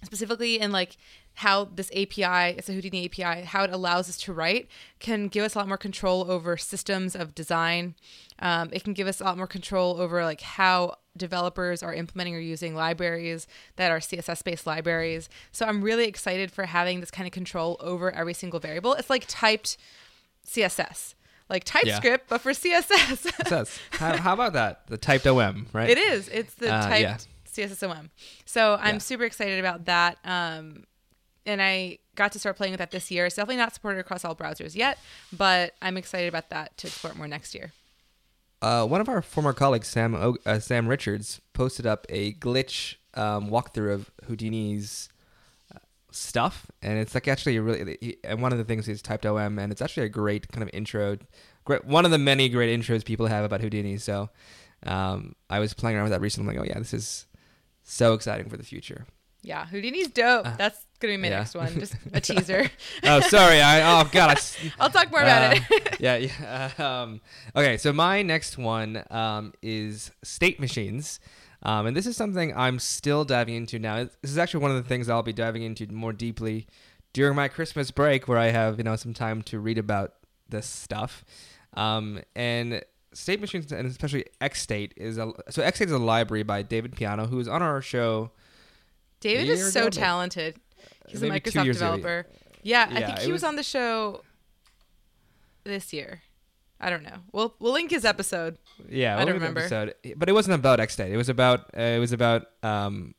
specifically 0.03 0.59
in 0.59 0.71
like 0.71 0.97
how 1.35 1.65
this 1.65 1.89
API, 1.91 2.57
it's 2.57 2.69
a 2.69 2.73
Houdini 2.73 3.05
API, 3.05 3.45
how 3.45 3.63
it 3.63 3.71
allows 3.71 4.09
us 4.09 4.17
to 4.17 4.33
write, 4.33 4.67
can 4.99 5.27
give 5.27 5.43
us 5.43 5.55
a 5.55 5.57
lot 5.57 5.67
more 5.67 5.77
control 5.77 6.29
over 6.29 6.57
systems 6.57 7.15
of 7.15 7.33
design. 7.33 7.95
Um, 8.39 8.69
it 8.73 8.83
can 8.83 8.93
give 8.93 9.07
us 9.07 9.21
a 9.21 9.23
lot 9.23 9.37
more 9.37 9.47
control 9.47 10.01
over 10.01 10.23
like 10.23 10.41
how 10.41 10.95
developers 11.19 11.83
are 11.83 11.93
implementing 11.93 12.35
or 12.35 12.39
using 12.39 12.73
libraries 12.73 13.47
that 13.75 13.91
are 13.91 13.99
CSS 13.99 14.43
based 14.43 14.65
libraries. 14.65 15.29
So 15.51 15.65
I'm 15.65 15.83
really 15.83 16.07
excited 16.07 16.51
for 16.51 16.65
having 16.65 16.99
this 16.99 17.11
kind 17.11 17.27
of 17.27 17.31
control 17.31 17.77
over 17.79 18.11
every 18.11 18.33
single 18.33 18.59
variable. 18.59 18.93
It's 18.93 19.09
like 19.09 19.25
typed 19.27 19.77
CSS. 20.47 21.13
Like 21.49 21.63
TypeScript, 21.63 22.25
yeah. 22.25 22.27
but 22.29 22.41
for 22.41 22.51
CSS. 22.51 23.31
CSS. 23.31 23.79
How, 23.91 24.17
how, 24.17 24.33
about 24.33 24.53
that? 24.53 24.85
The 24.85 24.97
typed 24.97 25.25
OM, 25.25 25.65
right? 25.73 25.89
It 25.89 25.97
is. 25.97 26.27
It's 26.29 26.53
the 26.53 26.71
uh, 26.71 26.87
typed 26.87 27.01
yeah. 27.01 27.65
CSSOM. 27.65 28.09
So 28.45 28.77
I'm 28.79 28.95
yeah. 28.95 28.99
super 28.99 29.23
excited 29.23 29.59
about 29.59 29.85
that. 29.85 30.19
Um, 30.23 30.83
and 31.47 31.61
I 31.61 31.97
got 32.15 32.31
to 32.33 32.39
start 32.39 32.55
playing 32.55 32.73
with 32.73 32.79
that 32.79 32.91
this 32.91 33.09
year. 33.09 33.25
It's 33.25 33.35
definitely 33.35 33.57
not 33.57 33.73
supported 33.73 33.99
across 33.99 34.23
all 34.23 34.35
browsers 34.35 34.75
yet, 34.75 34.99
but 35.35 35.73
I'm 35.81 35.97
excited 35.97 36.27
about 36.27 36.49
that 36.51 36.77
to 36.77 36.87
explore 36.87 37.15
more 37.15 37.27
next 37.27 37.55
year. 37.55 37.71
Uh, 38.61 38.85
one 38.85 38.99
of 39.01 39.07
our 39.09 39.21
former 39.21 39.53
colleagues, 39.53 39.87
Sam 39.87 40.13
o- 40.15 40.37
uh, 40.45 40.59
Sam 40.59 40.87
Richards, 40.87 41.39
posted 41.53 41.85
up 41.85 42.05
a 42.09 42.33
glitch 42.33 42.95
um, 43.13 43.49
walkthrough 43.49 43.93
of 43.93 44.11
Houdini's 44.27 45.09
uh, 45.73 45.79
stuff, 46.11 46.69
and 46.81 46.99
it's 46.99 47.13
like 47.13 47.27
actually 47.27 47.55
a 47.57 47.61
really. 47.61 48.17
and 48.23 48.41
one 48.41 48.51
of 48.51 48.57
the 48.57 48.65
things 48.65 48.87
is 48.89 49.01
typed 49.01 49.25
OM, 49.25 49.57
and 49.59 49.71
it's 49.71 49.81
actually 49.81 50.05
a 50.05 50.09
great 50.09 50.51
kind 50.51 50.63
of 50.63 50.69
intro. 50.73 51.17
Great, 51.63 51.85
one 51.85 52.03
of 52.05 52.11
the 52.11 52.17
many 52.17 52.49
great 52.49 52.77
intros 52.77 53.05
people 53.05 53.27
have 53.27 53.45
about 53.45 53.61
Houdini. 53.61 53.97
So 53.97 54.29
um, 54.85 55.35
I 55.49 55.59
was 55.59 55.73
playing 55.73 55.95
around 55.95 56.05
with 56.05 56.13
that 56.13 56.21
recently. 56.21 56.53
Like, 56.55 56.63
oh 56.65 56.67
yeah, 56.67 56.79
this 56.79 56.93
is 56.93 57.27
so 57.83 58.13
exciting 58.13 58.49
for 58.49 58.57
the 58.57 58.63
future. 58.63 59.05
Yeah, 59.41 59.65
Houdini's 59.67 60.09
dope. 60.09 60.45
Uh, 60.47 60.55
That's 60.57 60.85
gonna 60.99 61.13
be 61.13 61.17
my 61.17 61.27
yeah. 61.29 61.39
next 61.39 61.55
one. 61.55 61.79
Just 61.79 61.95
a 62.13 62.21
teaser. 62.21 62.69
oh, 63.03 63.19
sorry. 63.21 63.61
I 63.61 64.01
oh 64.01 64.09
god. 64.11 64.39
I, 64.79 64.83
will 64.83 64.89
talk 64.91 65.11
more 65.11 65.21
about 65.21 65.57
uh, 65.57 65.61
it. 65.69 65.95
yeah, 65.99 66.15
yeah. 66.17 66.71
Uh, 66.77 66.83
um, 66.83 67.21
okay, 67.55 67.77
so 67.77 67.93
my 67.93 68.21
next 68.21 68.57
one 68.57 69.03
um, 69.09 69.53
is 69.61 70.11
state 70.23 70.59
machines. 70.59 71.19
Um, 71.61 71.87
and 71.87 71.95
this 71.97 72.05
is 72.05 72.15
something 72.15 72.55
I'm 72.55 72.79
still 72.79 73.25
diving 73.25 73.55
into 73.55 73.79
now. 73.79 74.05
This 74.21 74.31
is 74.31 74.37
actually 74.37 74.61
one 74.61 74.71
of 74.71 74.77
the 74.77 74.87
things 74.87 75.09
I'll 75.09 75.23
be 75.23 75.33
diving 75.33 75.63
into 75.63 75.85
more 75.87 76.13
deeply 76.13 76.67
during 77.11 77.35
my 77.35 77.47
Christmas 77.47 77.91
break, 77.91 78.27
where 78.27 78.37
I 78.37 78.47
have 78.47 78.77
you 78.77 78.83
know 78.83 78.95
some 78.95 79.13
time 79.13 79.41
to 79.43 79.59
read 79.59 79.77
about 79.77 80.13
this 80.47 80.67
stuff. 80.67 81.25
Um, 81.73 82.21
and 82.35 82.83
state 83.13 83.41
machines, 83.41 83.71
and 83.71 83.87
especially 83.87 84.25
XState, 84.41 84.91
is 84.95 85.17
a 85.17 85.33
so 85.49 85.61
XState 85.61 85.87
is 85.87 85.91
a 85.91 85.97
library 85.97 86.43
by 86.43 86.61
David 86.61 86.95
Piano, 86.95 87.27
who 87.27 87.37
was 87.37 87.47
on 87.47 87.61
our 87.61 87.81
show 87.81 88.31
David 89.19 89.49
is 89.49 89.73
so 89.73 89.89
talented. 89.89 90.55
He's 91.07 91.21
a 91.23 91.27
Microsoft 91.29 91.65
developer. 91.65 92.27
Yeah, 92.61 92.89
yeah, 92.89 92.97
I 92.97 93.05
think 93.05 93.19
he 93.19 93.31
was, 93.31 93.41
was 93.41 93.43
on 93.45 93.55
the 93.55 93.63
show 93.63 94.21
this 95.63 95.93
year. 95.93 96.21
I 96.79 96.89
don't 96.89 97.03
know. 97.03 97.17
We'll 97.31 97.55
we'll 97.59 97.73
link 97.73 97.91
his 97.91 98.05
episode. 98.05 98.57
Yeah, 98.87 99.15
we'll 99.15 99.21
I 99.21 99.25
don't 99.25 99.35
remember. 99.35 99.61
Episode. 99.61 99.95
But 100.15 100.29
it 100.29 100.33
wasn't 100.33 100.55
about 100.55 100.79
X 100.79 100.95
XState. 100.95 101.09
It 101.09 101.17
was 101.17 101.29
about 101.29 101.71
uh, 101.77 101.81
it 101.81 101.99
was 101.99 102.11
about 102.11 102.47
um 102.63 103.13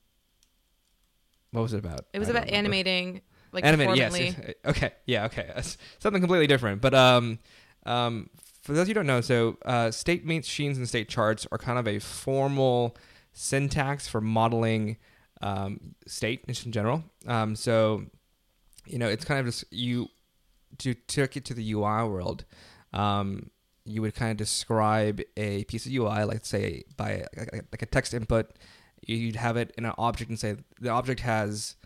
what 1.51 1.63
was 1.63 1.73
it 1.75 1.79
about? 1.79 2.07
It 2.13 2.19
was 2.19 2.29
about 2.29 2.49
animating 2.49 3.23
like 3.53 3.65
animating. 3.65 3.97
Yes, 3.97 4.17
yes. 4.17 4.55
Okay. 4.65 4.93
Yeah. 5.07 5.27
Okay. 5.27 5.51
Something 5.99 6.23
completely 6.23 6.47
different. 6.47 6.81
But 6.81 6.95
um 6.95 7.39
um 7.85 8.31
for 8.63 8.73
those 8.73 8.89
you 8.89 8.95
don't 8.95 9.07
know, 9.07 9.21
so 9.21 9.57
uh, 9.65 9.91
state 9.91 10.27
machines 10.27 10.77
and 10.77 10.87
state 10.87 11.09
charts 11.09 11.47
are 11.51 11.57
kind 11.57 11.79
of 11.79 11.89
a 11.89 11.99
formal 11.99 12.95
syntax 13.33 14.07
for 14.07 14.21
modeling 14.21 14.99
um, 15.41 15.95
state 16.07 16.45
in 16.47 16.73
general. 16.73 17.05
Um, 17.27 17.57
so, 17.57 18.05
you 18.87 18.99
know, 18.99 19.09
it's 19.09 19.25
kind 19.25 19.41
of 19.41 19.47
just 19.47 19.65
you 19.71 20.09
to 20.79 20.95
take 20.95 21.37
it 21.37 21.45
to 21.47 21.55
the 21.55 21.73
UI 21.73 22.05
world. 22.05 22.45
Um, 22.93 23.51
you 23.85 24.03
would 24.03 24.15
kind 24.15 24.31
of 24.31 24.37
describe 24.37 25.21
a 25.37 25.65
piece 25.65 25.87
of 25.87 25.93
UI, 25.93 26.25
like 26.25 26.45
say 26.45 26.85
by 26.97 27.25
like 27.37 27.83
a 27.83 27.87
text 27.87 28.15
input. 28.15 28.51
You'd 29.07 29.37
have 29.37 29.57
it 29.57 29.73
in 29.79 29.87
an 29.87 29.95
object 29.99 30.29
and 30.29 30.39
say 30.39 30.57
the 30.81 30.91
object 30.91 31.21
has, 31.21 31.77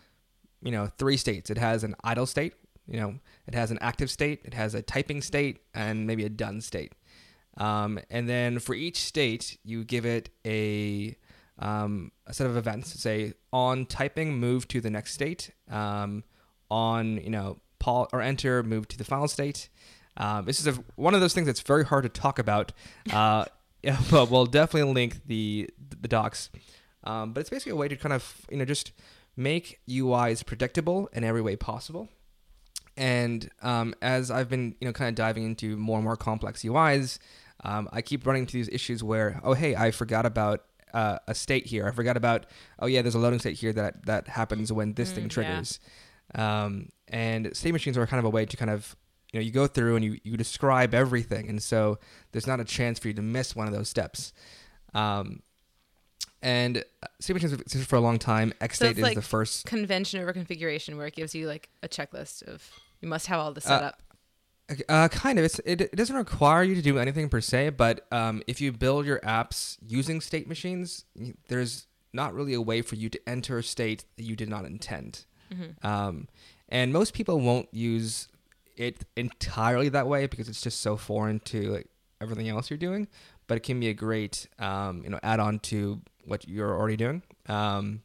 you 0.61 0.71
know, 0.71 0.89
three 0.97 1.17
states. 1.17 1.49
It 1.49 1.57
has 1.57 1.83
an 1.83 1.95
idle 2.03 2.25
state. 2.25 2.53
You 2.87 2.99
know, 2.99 3.15
it 3.47 3.55
has 3.55 3.71
an 3.71 3.79
active 3.81 4.11
state. 4.11 4.41
It 4.43 4.53
has 4.53 4.75
a 4.75 4.81
typing 4.81 5.21
state 5.21 5.61
and 5.73 6.05
maybe 6.05 6.25
a 6.25 6.29
done 6.29 6.61
state. 6.61 6.93
Um, 7.57 7.99
and 8.09 8.27
then 8.27 8.59
for 8.59 8.75
each 8.75 8.99
state, 8.99 9.57
you 9.63 9.83
give 9.83 10.05
it 10.05 10.29
a 10.45 11.15
um, 11.59 12.11
a 12.27 12.33
set 12.33 12.47
of 12.47 12.57
events. 12.57 12.99
Say 12.99 13.33
on 13.53 13.85
typing, 13.85 14.37
move 14.37 14.67
to 14.69 14.81
the 14.81 14.89
next 14.89 15.13
state. 15.13 15.51
Um, 15.69 16.23
on 16.69 17.17
you 17.17 17.29
know 17.29 17.59
or 17.87 18.19
enter, 18.21 18.63
move 18.63 18.87
to 18.87 18.97
the 18.97 19.03
final 19.03 19.27
state. 19.27 19.69
Um, 20.17 20.45
this 20.45 20.59
is 20.59 20.67
a, 20.67 20.71
one 20.95 21.13
of 21.13 21.21
those 21.21 21.33
things 21.33 21.45
that's 21.45 21.61
very 21.61 21.85
hard 21.85 22.03
to 22.03 22.09
talk 22.09 22.39
about. 22.39 22.71
Uh, 23.11 23.45
but 24.09 24.31
we'll 24.31 24.47
definitely 24.47 24.91
link 24.91 25.19
the 25.27 25.69
the 26.01 26.07
docs. 26.07 26.49
Um, 27.03 27.33
but 27.33 27.41
it's 27.41 27.49
basically 27.49 27.73
a 27.73 27.75
way 27.75 27.87
to 27.87 27.95
kind 27.95 28.13
of 28.13 28.45
you 28.49 28.57
know 28.57 28.65
just 28.65 28.91
make 29.37 29.79
UIs 29.87 30.45
predictable 30.45 31.09
in 31.13 31.23
every 31.23 31.41
way 31.41 31.55
possible. 31.55 32.09
And 32.97 33.49
um, 33.61 33.93
as 34.01 34.31
I've 34.31 34.49
been 34.49 34.75
you 34.79 34.87
know 34.87 34.93
kind 34.93 35.09
of 35.09 35.15
diving 35.15 35.43
into 35.43 35.77
more 35.77 35.97
and 35.97 36.03
more 36.03 36.15
complex 36.15 36.63
UIs, 36.63 37.19
um, 37.63 37.89
I 37.91 38.01
keep 38.01 38.25
running 38.25 38.43
into 38.43 38.53
these 38.53 38.69
issues 38.69 39.03
where 39.03 39.39
oh 39.43 39.53
hey 39.53 39.75
I 39.75 39.91
forgot 39.91 40.25
about 40.25 40.63
uh, 40.95 41.19
a 41.27 41.35
state 41.35 41.65
here. 41.65 41.85
I 41.87 41.91
forgot 41.91 42.17
about. 42.17 42.45
Oh 42.79 42.87
yeah, 42.87 43.01
there's 43.01 43.15
a 43.15 43.19
loading 43.19 43.39
state 43.39 43.57
here 43.57 43.73
that 43.73 44.05
that 44.05 44.29
happens 44.29 44.71
when 44.71 44.93
this 44.93 45.11
mm, 45.11 45.15
thing 45.15 45.29
triggers. 45.29 45.79
Yeah. 46.33 46.63
Um, 46.63 46.89
and 47.09 47.55
state 47.55 47.73
machines 47.73 47.97
are 47.97 48.07
kind 48.07 48.19
of 48.19 48.25
a 48.25 48.29
way 48.29 48.45
to 48.45 48.57
kind 48.57 48.71
of 48.71 48.95
you 49.31 49.39
know 49.39 49.43
you 49.43 49.51
go 49.51 49.67
through 49.67 49.97
and 49.97 50.05
you 50.05 50.17
you 50.23 50.37
describe 50.37 50.93
everything, 50.93 51.49
and 51.49 51.61
so 51.61 51.99
there's 52.31 52.47
not 52.47 52.61
a 52.61 52.63
chance 52.63 52.97
for 52.97 53.09
you 53.09 53.13
to 53.13 53.21
miss 53.21 53.55
one 53.55 53.67
of 53.67 53.73
those 53.73 53.89
steps. 53.89 54.31
Um, 54.93 55.43
and 56.41 56.77
uh, 56.77 57.07
state 57.19 57.33
machines 57.33 57.51
have 57.51 57.61
existed 57.61 57.89
for 57.89 57.97
a 57.97 58.01
long 58.01 58.17
time. 58.17 58.53
X 58.61 58.79
so 58.79 58.85
is 58.85 58.97
like 58.97 59.15
the 59.15 59.21
first 59.21 59.65
convention 59.65 60.21
over 60.21 60.31
configuration 60.31 60.95
where 60.95 61.07
it 61.07 61.15
gives 61.15 61.35
you 61.35 61.47
like 61.47 61.69
a 61.83 61.89
checklist 61.89 62.43
of 62.43 62.63
you 63.01 63.09
must 63.09 63.27
have 63.27 63.39
all 63.39 63.51
this 63.51 63.65
set 63.65 63.83
uh, 63.83 63.87
up. 63.87 64.01
Uh, 64.89 65.07
kind 65.09 65.37
of. 65.37 65.45
It's, 65.45 65.59
it, 65.59 65.81
it 65.81 65.95
doesn't 65.95 66.15
require 66.15 66.63
you 66.63 66.75
to 66.75 66.81
do 66.81 66.97
anything 66.97 67.29
per 67.29 67.41
se, 67.41 67.69
but 67.71 68.05
um, 68.11 68.41
if 68.47 68.59
you 68.59 68.71
build 68.71 69.05
your 69.05 69.19
apps 69.19 69.77
using 69.85 70.21
state 70.21 70.47
machines, 70.47 71.05
there's 71.49 71.87
not 72.13 72.33
really 72.33 72.53
a 72.53 72.61
way 72.61 72.81
for 72.81 72.95
you 72.95 73.09
to 73.09 73.19
enter 73.27 73.59
a 73.59 73.63
state 73.63 74.05
that 74.17 74.23
you 74.23 74.35
did 74.35 74.49
not 74.49 74.65
intend. 74.65 75.25
Mm-hmm. 75.53 75.85
Um, 75.85 76.27
and 76.69 76.91
most 76.91 77.13
people 77.13 77.39
won't 77.39 77.71
use 77.71 78.27
it 78.75 79.05
entirely 79.15 79.89
that 79.89 80.07
way 80.07 80.25
because 80.25 80.49
it's 80.49 80.61
just 80.61 80.81
so 80.81 80.97
foreign 80.97 81.39
to 81.41 81.73
like, 81.73 81.87
everything 82.21 82.49
else 82.49 82.69
you're 82.69 82.77
doing. 82.77 83.07
But 83.47 83.57
it 83.57 83.63
can 83.63 83.79
be 83.79 83.89
a 83.89 83.93
great 83.93 84.47
um, 84.57 85.03
you 85.03 85.09
know 85.11 85.19
add 85.21 85.39
on 85.39 85.59
to 85.59 86.01
what 86.25 86.47
you're 86.47 86.73
already 86.73 86.97
doing. 86.97 87.21
Um, 87.47 88.01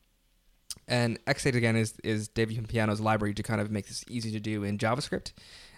and 0.86 1.24
XState 1.24 1.54
again 1.54 1.76
is 1.76 1.94
is 2.04 2.28
David 2.28 2.68
Piano's 2.68 3.00
library 3.00 3.32
to 3.34 3.42
kind 3.42 3.60
of 3.60 3.70
make 3.70 3.88
this 3.88 4.04
easy 4.08 4.30
to 4.32 4.40
do 4.40 4.64
in 4.64 4.76
JavaScript 4.76 5.32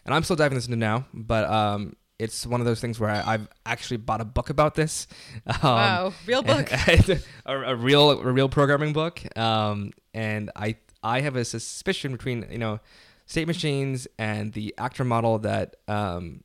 and 0.04 0.14
I'm 0.14 0.22
still 0.22 0.36
diving 0.36 0.56
this 0.56 0.66
into 0.66 0.76
now, 0.76 1.06
but 1.12 1.48
um, 1.50 1.96
it's 2.18 2.46
one 2.46 2.60
of 2.60 2.66
those 2.66 2.80
things 2.80 3.00
where 3.00 3.10
I, 3.10 3.32
have 3.32 3.48
actually 3.66 3.96
bought 3.96 4.20
a 4.20 4.24
book 4.24 4.50
about 4.50 4.74
this. 4.74 5.06
Um, 5.46 5.58
wow, 5.62 6.12
real 6.26 6.42
book, 6.42 6.70
a, 6.86 7.20
a, 7.46 7.76
real 7.76 8.10
a 8.10 8.32
real 8.32 8.48
programming 8.48 8.92
book. 8.92 9.20
Um, 9.36 9.92
and 10.14 10.50
I 10.56 10.76
I 11.02 11.20
have 11.20 11.36
a 11.36 11.44
suspicion 11.44 12.12
between 12.12 12.46
you 12.50 12.58
know 12.58 12.80
state 13.26 13.46
machines 13.46 14.06
and 14.18 14.52
the 14.52 14.74
actor 14.78 15.04
model 15.04 15.38
that 15.40 15.76
um, 15.88 16.42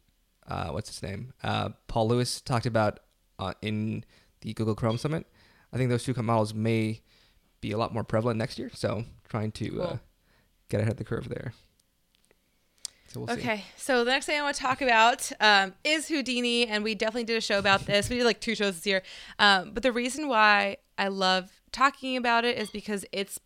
uh, 0.48 0.70
what's 0.70 0.90
his 0.90 1.04
name 1.04 1.34
uh, 1.44 1.70
Paul 1.88 2.08
Lewis 2.10 2.42
talked 2.42 2.66
about 2.66 3.00
uh, 3.40 3.54
in 3.62 4.04
the 4.42 4.54
Google 4.54 4.76
Chrome 4.76 4.98
Summit. 4.98 5.26
I 5.72 5.78
think 5.78 5.90
those 5.90 6.04
two 6.04 6.14
models 6.22 6.54
may 6.54 7.02
be 7.62 7.72
a 7.72 7.78
lot 7.78 7.94
more 7.94 8.04
prevalent 8.04 8.38
next 8.38 8.58
year. 8.58 8.72
So 8.74 9.04
trying 9.28 9.52
to 9.54 9.82
uh, 9.82 9.88
cool. 9.88 10.00
get 10.70 10.82
ahead 10.82 10.94
of 10.94 10.98
the 10.98 11.04
curve 11.04 11.30
there. 11.30 11.54
So 13.08 13.22
we'll 13.22 13.32
okay, 13.32 13.58
see. 13.58 13.64
so 13.78 14.04
the 14.04 14.12
next 14.12 14.26
thing 14.26 14.38
I 14.38 14.44
want 14.44 14.56
to 14.56 14.62
talk 14.62 14.82
about 14.82 15.32
um, 15.40 15.74
is 15.84 16.08
Houdini, 16.08 16.68
and 16.68 16.84
we 16.84 16.94
definitely 16.94 17.24
did 17.24 17.38
a 17.38 17.42
show 17.42 17.58
about 17.58 17.86
this. 17.86 18.10
We 18.10 18.18
did 18.18 18.26
like 18.26 18.42
two 18.42 18.54
shows 18.54 18.76
this 18.76 18.86
year, 18.86 19.02
um, 19.40 19.72
but 19.74 19.82
the 19.84 19.92
reason 19.94 20.28
why 20.28 20.78
I 20.98 21.08
love 21.08 21.50
talking 21.72 22.18
about 22.18 22.44
it 22.44 22.58
is 22.58 22.70
because 22.70 23.06
it's 23.12 23.40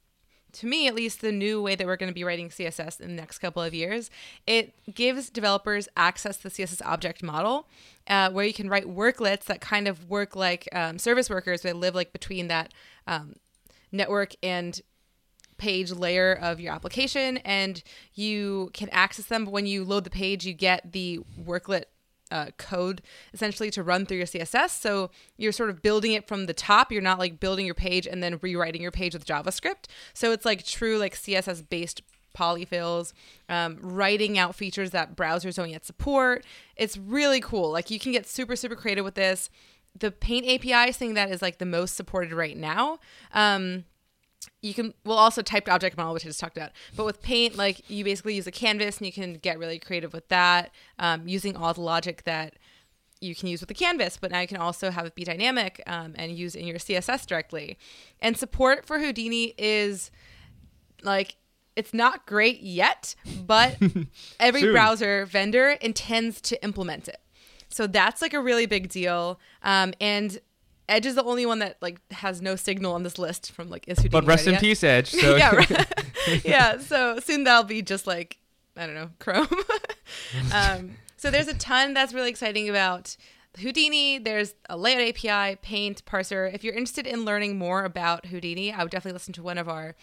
to 0.54 0.68
me 0.68 0.88
at 0.88 0.96
least 0.96 1.22
the 1.22 1.32
new 1.32 1.62
way 1.62 1.76
that 1.76 1.88
we're 1.88 1.96
going 1.96 2.10
to 2.10 2.14
be 2.14 2.24
writing 2.24 2.50
css 2.50 3.00
in 3.00 3.16
the 3.16 3.22
next 3.22 3.40
couple 3.40 3.62
of 3.62 3.74
years 3.74 4.10
it 4.46 4.74
gives 4.94 5.30
developers 5.30 5.88
access 5.96 6.38
to 6.38 6.44
the 6.44 6.50
css 6.50 6.82
object 6.86 7.24
model 7.24 7.68
uh, 8.08 8.30
where 8.30 8.46
you 8.46 8.54
can 8.54 8.68
write 8.68 8.86
worklets 8.86 9.46
that 9.46 9.62
kind 9.62 9.88
of 9.88 10.10
work 10.10 10.36
like 10.36 10.68
um, 10.74 11.00
service 11.00 11.30
workers 11.30 11.62
that 11.62 11.76
live 11.76 11.96
like 11.96 12.12
between 12.12 12.48
that 12.48 12.74
um, 13.08 13.36
network 13.92 14.36
and 14.44 14.82
page 15.62 15.92
layer 15.92 16.34
of 16.34 16.60
your 16.60 16.74
application 16.74 17.38
and 17.38 17.84
you 18.16 18.72
can 18.74 18.90
access 18.90 19.26
them. 19.26 19.46
But 19.46 19.52
when 19.52 19.68
you 19.68 19.84
load 19.84 20.04
the 20.04 20.10
page 20.10 20.46
you 20.46 20.54
get 20.54 20.92
the 20.92 21.20
worklet 21.40 21.84
uh, 22.32 22.48
code 22.58 23.02
essentially 23.34 23.70
to 23.70 23.84
run 23.84 24.06
through 24.06 24.16
your 24.16 24.26
css 24.26 24.70
so 24.70 25.12
you're 25.38 25.52
sort 25.52 25.70
of 25.70 25.82
building 25.82 26.14
it 26.14 26.28
from 26.28 26.46
the 26.46 26.54
top. 26.54 26.92
You're 26.92 27.02
not 27.02 27.20
like 27.20 27.40
building 27.40 27.66
your 27.66 27.76
page 27.76 28.08
and 28.08 28.24
then 28.24 28.40
rewriting 28.42 28.82
your 28.82 28.92
page 28.92 29.14
with 29.14 29.26
javascript. 29.26 29.86
So 30.14 30.32
it's 30.32 30.46
like 30.46 30.66
true 30.66 30.98
like 30.98 31.14
css 31.14 31.68
based 31.70 32.02
polyfills 32.36 33.12
um, 33.50 33.78
writing 33.82 34.40
out 34.40 34.56
features 34.56 34.92
that 34.92 35.16
browsers 35.16 35.56
don't 35.56 35.70
yet 35.70 35.86
support. 35.86 36.46
It's 36.78 36.98
really 36.98 37.42
cool. 37.42 37.70
Like 37.70 37.92
you 37.92 38.00
can 38.00 38.14
get 38.14 38.26
super 38.26 38.56
super 38.56 38.76
creative 38.76 39.06
with 39.06 39.16
this. 39.16 39.50
The 40.00 40.10
paint 40.10 40.48
api 40.48 40.94
thing 40.94 41.16
that 41.16 41.30
is 41.30 41.42
like 41.42 41.58
the 41.58 41.66
most 41.66 41.96
supported 41.96 42.32
right 42.32 42.58
now. 42.58 43.00
Um, 43.34 43.84
you 44.62 44.74
can 44.74 44.94
well 45.06 45.18
also 45.18 45.42
typed 45.42 45.68
object 45.68 45.98
model 45.98 46.14
which 46.14 46.26
i 46.26 46.30
just 46.30 46.40
talked 46.40 46.58
about. 46.58 46.72
But 46.96 47.06
with 47.06 47.22
paint 47.22 47.56
like 47.56 47.90
you 47.90 48.04
basically 48.04 48.36
use 48.36 48.48
a 48.48 48.52
canvas 48.52 48.98
and 48.98 49.06
you 49.06 49.14
can 49.14 49.34
get 49.36 49.60
really 49.60 49.80
creative 49.80 50.14
with 50.14 50.28
that 50.30 50.72
um, 51.00 51.28
using 51.28 51.56
all 51.56 51.74
the 51.74 51.82
logic 51.82 52.24
that 52.24 52.56
you 53.20 53.36
can 53.36 53.48
use 53.48 53.62
with 53.62 53.68
the 53.68 53.76
canvas. 53.76 54.18
But 54.20 54.32
now 54.32 54.40
you 54.42 54.48
can 54.48 54.58
also 54.58 54.92
have 54.92 55.06
it 55.06 55.16
be 55.16 55.24
dynamic 55.24 55.82
um, 55.88 56.14
and 56.18 56.32
use 56.32 56.56
in 56.56 56.68
your 56.68 56.78
css 56.78 57.26
directly. 57.26 57.78
And 58.22 58.38
support 58.38 58.86
for 58.86 59.00
houdini 59.00 59.54
is 59.58 60.12
like 61.04 61.36
it's 61.76 61.94
not 61.94 62.26
great 62.26 62.62
yet 62.62 63.16
but 63.48 63.78
every 64.40 64.72
browser 64.72 65.26
vendor 65.26 65.72
intends 65.82 66.42
to 66.42 66.64
implement 66.64 67.08
it. 67.08 67.20
So 67.70 67.88
that's 67.88 68.22
like 68.22 68.34
a 68.34 68.42
really 68.42 68.66
big 68.66 68.90
deal. 68.90 69.40
Um, 69.64 69.94
and 70.02 70.40
Edge 70.92 71.06
is 71.06 71.16
the 71.16 71.24
only 71.24 71.46
one 71.46 71.60
that 71.60 71.78
like 71.82 72.00
has 72.12 72.42
no 72.42 72.58
signal 72.58 72.94
on 72.94 73.04
this 73.04 73.18
list 73.18 73.54
from 73.54 73.70
like 73.70 73.88
is 73.88 74.00
Houdini 74.00 74.12
But 74.12 74.28
rest 74.28 74.46
in 74.46 74.54
yet? 74.54 74.62
peace, 74.62 74.84
Edge. 74.84 75.12
So 75.22 75.36
yeah, 75.38 75.56
right. 75.56 75.88
yeah. 76.46 76.78
So 76.80 77.20
soon 77.20 77.46
that'll 77.46 77.64
be 77.64 77.82
just 77.82 78.06
like 78.06 78.38
I 78.76 78.86
don't 78.86 78.96
know 78.96 79.10
Chrome. 79.20 79.48
um, 80.54 80.92
so 81.16 81.32
there's 81.32 81.48
a 81.48 81.54
ton 81.54 81.94
that's 81.94 82.14
really 82.14 82.30
exciting 82.30 82.70
about 82.70 83.16
Houdini. 83.60 84.20
There's 84.20 84.54
a 84.70 84.76
layout 84.78 85.02
API, 85.02 85.58
Paint, 85.62 86.04
Parser. 86.06 86.54
If 86.54 86.64
you're 86.64 86.74
interested 86.74 87.08
in 87.08 87.24
learning 87.24 87.58
more 87.58 87.86
about 87.86 88.26
Houdini, 88.26 88.74
I 88.74 88.84
would 88.84 88.92
definitely 88.92 89.14
listen 89.14 89.34
to 89.36 89.44
one 89.44 89.58
of 89.58 89.70
our 89.70 89.96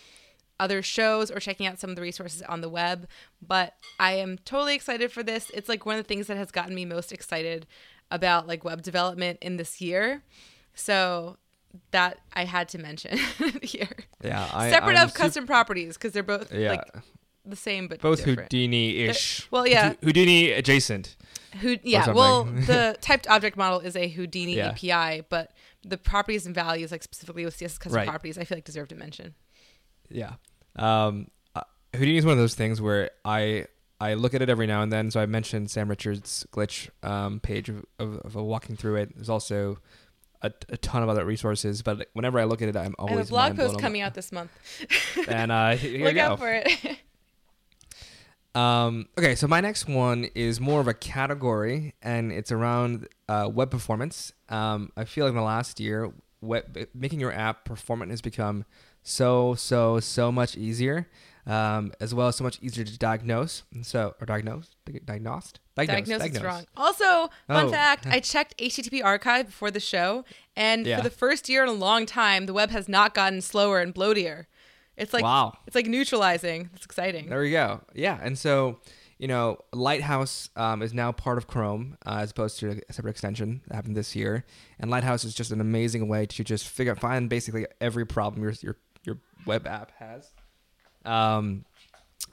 other 0.59 0.83
shows 0.83 1.31
or 1.31 1.39
checking 1.39 1.67
out 1.67 1.79
some 1.79 1.91
of 1.91 1.97
the 1.97 2.03
resources 2.03 2.43
on 2.43 2.63
the 2.63 2.69
web. 2.69 3.07
But 3.47 3.75
I 4.01 4.13
am 4.13 4.39
totally 4.39 4.75
excited 4.75 5.13
for 5.13 5.23
this. 5.23 5.51
It's 5.53 5.69
like 5.69 5.85
one 5.85 5.97
of 5.97 6.03
the 6.03 6.09
things 6.09 6.29
that 6.29 6.37
has 6.37 6.51
gotten 6.51 6.75
me 6.75 6.85
most 6.85 7.13
excited 7.13 7.67
about 8.11 8.47
like 8.47 8.65
web 8.65 8.83
development 8.83 9.39
in 9.43 9.59
this 9.59 9.81
year. 9.81 10.23
So 10.79 11.37
that 11.91 12.19
I 12.33 12.45
had 12.45 12.69
to 12.71 12.79
mention 12.79 13.19
here. 13.63 13.89
yeah, 14.25 14.49
I, 14.53 14.71
Separate 14.71 14.97
I'm 14.97 15.07
of 15.09 15.15
custom 15.15 15.47
properties 15.47 15.95
because 15.97 16.13
they're 16.13 16.23
both 16.23 16.53
Yeah, 16.53 16.71
like 16.71 16.85
the 17.45 17.57
same 17.57 17.89
but 17.89 18.01
both 18.01 18.19
different. 18.19 18.41
Houdini-ish. 18.53 19.49
Well, 19.51 19.67
yeah. 19.67 19.95
Houdini 20.03 20.53
adjacent. 20.53 21.17
Who, 21.61 21.77
yeah, 21.83 22.11
well, 22.13 22.45
the 22.45 22.97
typed 23.01 23.27
object 23.29 23.57
model 23.57 23.81
is 23.81 23.97
a 23.97 24.07
Houdini 24.09 24.57
Yeah. 24.57 24.69
API, 24.69 25.25
but 25.29 25.53
the 25.83 25.97
properties 25.99 26.47
and 26.47 26.55
values, 26.55 26.93
like 26.93 27.03
specifically 27.03 27.45
with 27.45 27.57
CSS 27.57 27.79
custom 27.81 27.95
Right. 27.95 28.09
properties, 28.09 28.39
I 28.39 28.45
feel 28.45 28.57
like 28.57 28.65
deserve 28.65 28.89
to 28.89 28.95
mention. 28.95 29.35
Yeah. 30.11 30.35
Um, 30.77 31.29
uh, 31.57 31.63
Houdini 31.95 32.19
is 32.19 32.25
one 32.25 32.33
of 32.33 32.39
those 32.39 32.55
things 32.55 32.81
where 32.81 33.11
I 33.25 33.67
I 34.01 34.15
look 34.15 34.33
at 34.35 34.43
it 34.43 34.49
every 34.49 34.67
now 34.69 34.83
and 34.83 34.93
then. 34.93 35.11
So 35.11 35.21
I 35.21 35.27
mentioned 35.27 35.71
Sam 35.71 35.89
Richards' 35.89 36.47
glitch 36.53 36.89
um, 37.03 37.41
page 37.41 37.69
of, 37.69 37.85
of, 37.99 38.19
of 38.25 38.35
walking 38.37 38.77
through 38.77 38.97
it. 38.97 39.15
There's 39.17 39.29
also 39.29 39.79
a, 40.43 40.53
a 40.69 40.77
ton 40.77 41.03
of 41.03 41.09
other 41.09 41.25
resources, 41.25 41.83
but 41.83 42.09
whenever 42.13 42.39
I 42.39 42.45
look 42.45 42.63
at 42.63 42.69
it, 42.69 42.77
I'm 42.77 42.95
I 42.99 43.03
always 43.03 43.19
have 43.19 43.27
a 43.29 43.31
blog 43.31 43.57
post 43.57 43.79
coming 43.79 44.03
out 44.03 44.15
this 44.15 44.33
month. 44.33 44.51
And 45.29 45.53
uh, 45.53 45.77
here 45.77 46.05
Look 46.05 46.15
you 46.15 46.21
go. 46.21 46.25
out 46.25 46.39
for 46.39 46.53
it. 46.53 46.99
Um, 48.55 49.07
okay, 49.17 49.37
so 49.37 49.47
my 49.47 49.61
next 49.61 49.87
one 49.87 50.25
is 50.35 50.61
more 50.61 50.81
of 50.81 50.89
a 50.89 50.95
category, 50.95 51.95
and 52.03 52.33
it's 52.33 52.51
around 52.51 53.07
uh, 53.29 53.49
web 53.53 53.71
performance. 53.71 54.33
Um, 54.49 54.91
I 54.97 55.05
feel 55.05 55.27
like 55.27 55.31
in 55.31 55.37
the 55.37 55.43
last 55.43 55.79
year, 55.79 56.11
web, 56.41 56.77
making 56.93 57.21
your 57.21 57.33
app 57.33 57.65
performant 57.65 58.11
has 58.11 58.21
become 58.21 58.65
so, 59.03 59.55
so, 59.55 60.01
so 60.01 60.33
much 60.33 60.57
easier, 60.57 61.09
um, 61.49 61.93
as 62.01 62.15
well 62.15 62.29
as 62.29 62.37
so 62.37 62.45
much 62.45 62.59
easier 62.63 62.85
to 62.85 62.99
diagnose. 62.99 63.65
So, 63.83 64.15
or 64.21 64.27
diagnose, 64.27 64.77
diagnosed, 65.05 65.59
diagnose, 65.77 65.95
Diagnosis 65.97 66.19
diagnose. 66.19 66.43
wrong. 66.43 66.65
Also, 66.77 67.31
fun 67.49 67.67
Oh. 67.67 67.71
fact: 67.71 68.07
I 68.11 68.21
checked 68.21 68.57
HTTP 68.59 69.03
archive 69.03 69.47
before 69.47 69.71
the 69.71 69.81
show, 69.81 70.25
and 70.55 70.87
Yeah. 70.87 70.99
for 70.99 71.03
the 71.03 71.11
first 71.11 71.49
year 71.49 71.63
in 71.63 71.69
a 71.69 71.73
long 71.73 72.07
time, 72.07 72.47
the 72.47 72.53
web 72.53 72.71
has 72.71 72.89
not 72.89 73.15
gotten 73.15 73.41
slower 73.41 73.81
and 73.81 73.95
bloatier. 73.95 74.45
It's 74.97 75.13
like 75.13 75.25
wow. 75.25 75.57
it's 75.67 75.75
like 75.75 75.87
neutralizing. 75.87 76.71
It's 76.75 76.85
exciting. 76.85 77.29
There 77.29 77.41
we 77.41 77.51
go. 77.51 77.81
Yeah, 77.95 78.19
and 78.23 78.37
so 78.39 78.81
you 79.19 79.27
know, 79.27 79.59
Lighthouse 79.73 80.49
um, 80.55 80.81
is 80.81 80.95
now 80.95 81.11
part 81.11 81.39
of 81.39 81.49
Chrome 81.49 81.97
uh, 82.07 82.19
as 82.21 82.31
opposed 82.31 82.61
to 82.61 82.81
a 82.89 82.93
separate 82.93 83.11
extension 83.11 83.63
that 83.67 83.75
happened 83.75 83.97
this 83.97 84.15
year. 84.15 84.45
And 84.79 84.93
Lighthouse 84.93 85.25
is 85.25 85.35
just 85.35 85.51
an 85.51 85.61
amazing 85.61 86.07
way 86.07 86.25
to 86.27 86.45
just 86.45 86.69
figure 86.69 86.95
find 86.95 87.29
basically 87.29 87.67
every 87.81 88.07
problem 88.07 88.43
your 88.43 88.53
your 88.61 88.77
your 89.05 89.19
web 89.47 89.67
app 89.67 89.91
has. 89.99 90.33
Um, 91.05 91.65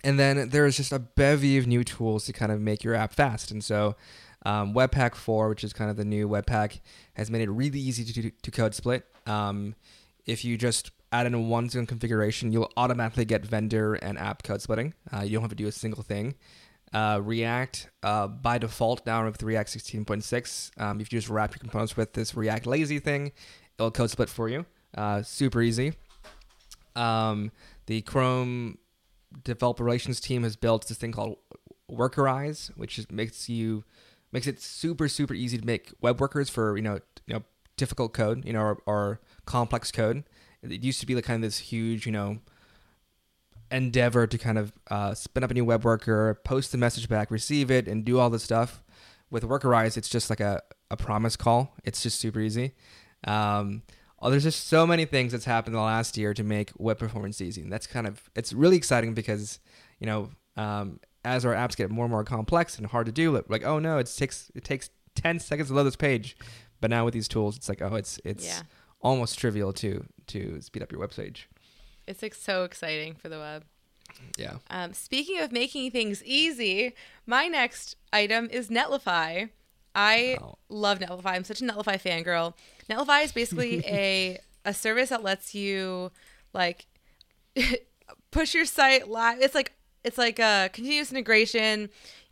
and 0.03 0.19
then 0.19 0.49
there's 0.49 0.77
just 0.77 0.91
a 0.91 0.99
bevy 0.99 1.57
of 1.57 1.67
new 1.67 1.83
tools 1.83 2.25
to 2.25 2.33
kind 2.33 2.51
of 2.51 2.61
make 2.61 2.83
your 2.83 2.95
app 2.95 3.13
fast. 3.13 3.51
And 3.51 3.63
so 3.63 3.95
um, 4.45 4.73
Webpack 4.73 5.15
4, 5.15 5.49
which 5.49 5.63
is 5.63 5.73
kind 5.73 5.89
of 5.89 5.97
the 5.97 6.05
new 6.05 6.29
Webpack, 6.29 6.79
has 7.15 7.31
made 7.31 7.41
it 7.41 7.49
really 7.49 7.79
easy 7.79 8.05
to, 8.05 8.29
to, 8.29 8.51
code 8.51 8.75
split. 8.75 9.05
Um, 9.25 9.75
if 10.25 10.45
you 10.45 10.57
just 10.57 10.91
add 11.11 11.25
in 11.25 11.33
a 11.33 11.39
one 11.39 11.69
zone 11.69 11.87
configuration, 11.87 12.51
you'll 12.51 12.71
automatically 12.77 13.25
get 13.25 13.45
vendor 13.45 13.95
and 13.95 14.17
app 14.19 14.43
code 14.43 14.61
splitting. 14.61 14.93
Uh, 15.11 15.21
you 15.21 15.31
don't 15.31 15.41
have 15.41 15.49
to 15.49 15.55
do 15.55 15.67
a 15.67 15.71
single 15.71 16.03
thing. 16.03 16.35
Uh, 16.93 17.19
React 17.23 17.89
uh, 18.03 18.27
by 18.27 18.57
default 18.59 19.05
now 19.05 19.25
with 19.25 19.41
React 19.41 19.69
16.6. 19.69 20.79
Um, 20.79 21.01
if 21.01 21.11
you 21.11 21.17
just 21.17 21.29
wrap 21.29 21.51
your 21.51 21.59
components 21.59 21.97
with 21.97 22.13
this 22.13 22.35
React 22.35 22.67
lazy 22.67 22.99
thing, 22.99 23.31
it'll 23.79 23.91
code 23.91 24.11
split 24.11 24.29
for 24.29 24.47
you. 24.47 24.65
Uh, 24.95 25.23
super 25.23 25.61
easy. 25.61 25.93
Um, 26.95 27.51
the 27.87 28.01
Chrome 28.01 28.77
developer 29.43 29.83
relations 29.83 30.19
team 30.19 30.43
has 30.43 30.55
built 30.55 30.87
this 30.87 30.97
thing 30.97 31.11
called 31.11 31.37
Workerize, 31.91 32.69
which 32.75 32.97
is, 32.97 33.09
makes 33.11 33.49
you 33.49 33.83
makes 34.31 34.47
it 34.47 34.61
super 34.61 35.07
super 35.07 35.33
easy 35.33 35.57
to 35.57 35.65
make 35.65 35.93
web 36.01 36.19
workers 36.19 36.49
for 36.49 36.75
you 36.75 36.83
know 36.83 36.99
you 37.25 37.35
know 37.35 37.43
difficult 37.77 38.13
code 38.13 38.43
you 38.45 38.53
know 38.53 38.61
or, 38.61 38.81
or 38.85 39.21
complex 39.45 39.91
code. 39.91 40.23
It 40.61 40.83
used 40.83 40.99
to 40.99 41.05
be 41.05 41.15
like 41.15 41.25
kind 41.25 41.43
of 41.43 41.47
this 41.47 41.59
huge 41.59 42.05
you 42.05 42.11
know 42.11 42.39
endeavor 43.71 44.27
to 44.27 44.37
kind 44.37 44.57
of 44.57 44.73
uh, 44.89 45.13
spin 45.13 45.43
up 45.43 45.51
a 45.51 45.53
new 45.53 45.65
web 45.65 45.83
worker, 45.83 46.39
post 46.43 46.71
the 46.71 46.77
message 46.77 47.09
back, 47.09 47.31
receive 47.31 47.71
it, 47.71 47.87
and 47.87 48.05
do 48.05 48.19
all 48.19 48.29
this 48.29 48.43
stuff. 48.43 48.83
With 49.31 49.43
Workerize, 49.43 49.97
it's 49.97 50.07
just 50.07 50.29
like 50.29 50.39
a, 50.39 50.61
a 50.91 50.95
promise 50.95 51.35
call. 51.35 51.73
It's 51.83 52.03
just 52.03 52.19
super 52.19 52.39
easy. 52.39 52.75
Um, 53.25 53.81
oh, 54.25 54.31
there's 54.31 54.43
just 54.43 54.67
so 54.67 54.87
many 54.87 55.05
things 55.05 55.31
that's 55.31 55.45
happened 55.45 55.75
in 55.75 55.79
the 55.79 55.85
last 55.85 56.17
year 56.17 56.33
to 56.33 56.43
make 56.43 56.71
web 56.79 56.97
performance 56.97 57.39
easy, 57.41 57.61
and 57.61 57.71
that's 57.71 57.85
kind 57.85 58.07
of 58.07 58.27
it's 58.35 58.51
really 58.53 58.75
exciting 58.75 59.13
because 59.13 59.59
you 59.99 60.07
know 60.07 60.29
um, 60.57 60.99
as 61.23 61.45
our 61.45 61.53
apps 61.53 61.75
get 61.75 61.91
more 61.91 62.05
and 62.05 62.11
more 62.11 62.23
complex 62.23 62.77
and 62.77 62.87
hard 62.87 63.05
to 63.05 63.11
do, 63.11 63.43
like, 63.47 63.63
oh 63.63 63.77
no, 63.77 63.99
it 63.99 64.11
takes 64.17 64.51
it 64.55 64.63
takes 64.63 64.89
ten 65.13 65.39
seconds 65.39 65.67
to 65.69 65.75
load 65.75 65.83
this 65.83 65.95
page, 65.95 66.35
but 66.81 66.89
now 66.89 67.05
with 67.05 67.13
these 67.13 67.27
tools, 67.27 67.55
it's 67.55 67.69
like 67.69 67.81
oh 67.83 67.93
it's 67.95 68.19
it's 68.25 68.45
Yeah, 68.45 68.61
almost 68.99 69.37
trivial 69.37 69.71
to 69.73 70.05
to 70.27 70.59
speed 70.61 70.81
up 70.81 70.91
your 70.91 71.01
web 71.01 71.11
page. 71.11 71.47
it's 72.07 72.21
like 72.23 72.33
so 72.33 72.63
exciting 72.63 73.13
for 73.15 73.29
the 73.29 73.37
web. 73.37 73.63
Yeah. 74.37 74.57
Um, 74.69 74.93
speaking 74.93 75.39
of 75.39 75.51
making 75.51 75.91
things 75.91 76.23
easy, 76.23 76.93
my 77.25 77.47
next 77.47 77.95
item 78.13 78.47
is 78.51 78.69
Netlify. 78.69 79.49
I 79.95 80.37
love 80.69 80.99
Netlify. 80.99 81.27
I'm 81.27 81.43
such 81.45 81.61
a 81.61 81.63
Netlify 81.63 82.01
fangirl. 82.01 82.53
Netlify 82.89 83.23
is 83.23 83.31
basically 83.31 83.79
a 83.85 84.39
a 84.65 84.73
service 84.73 85.09
that 85.09 85.23
lets 85.23 85.55
you 85.55 86.11
like 86.53 86.85
push 88.31 88.53
your 88.53 88.65
site 88.65 89.09
live. 89.09 89.41
It's 89.41 89.55
like 89.55 89.71
it's 90.03 90.17
like 90.17 90.39
a 90.39 90.69
continuous 90.73 91.11
integration. 91.11 91.89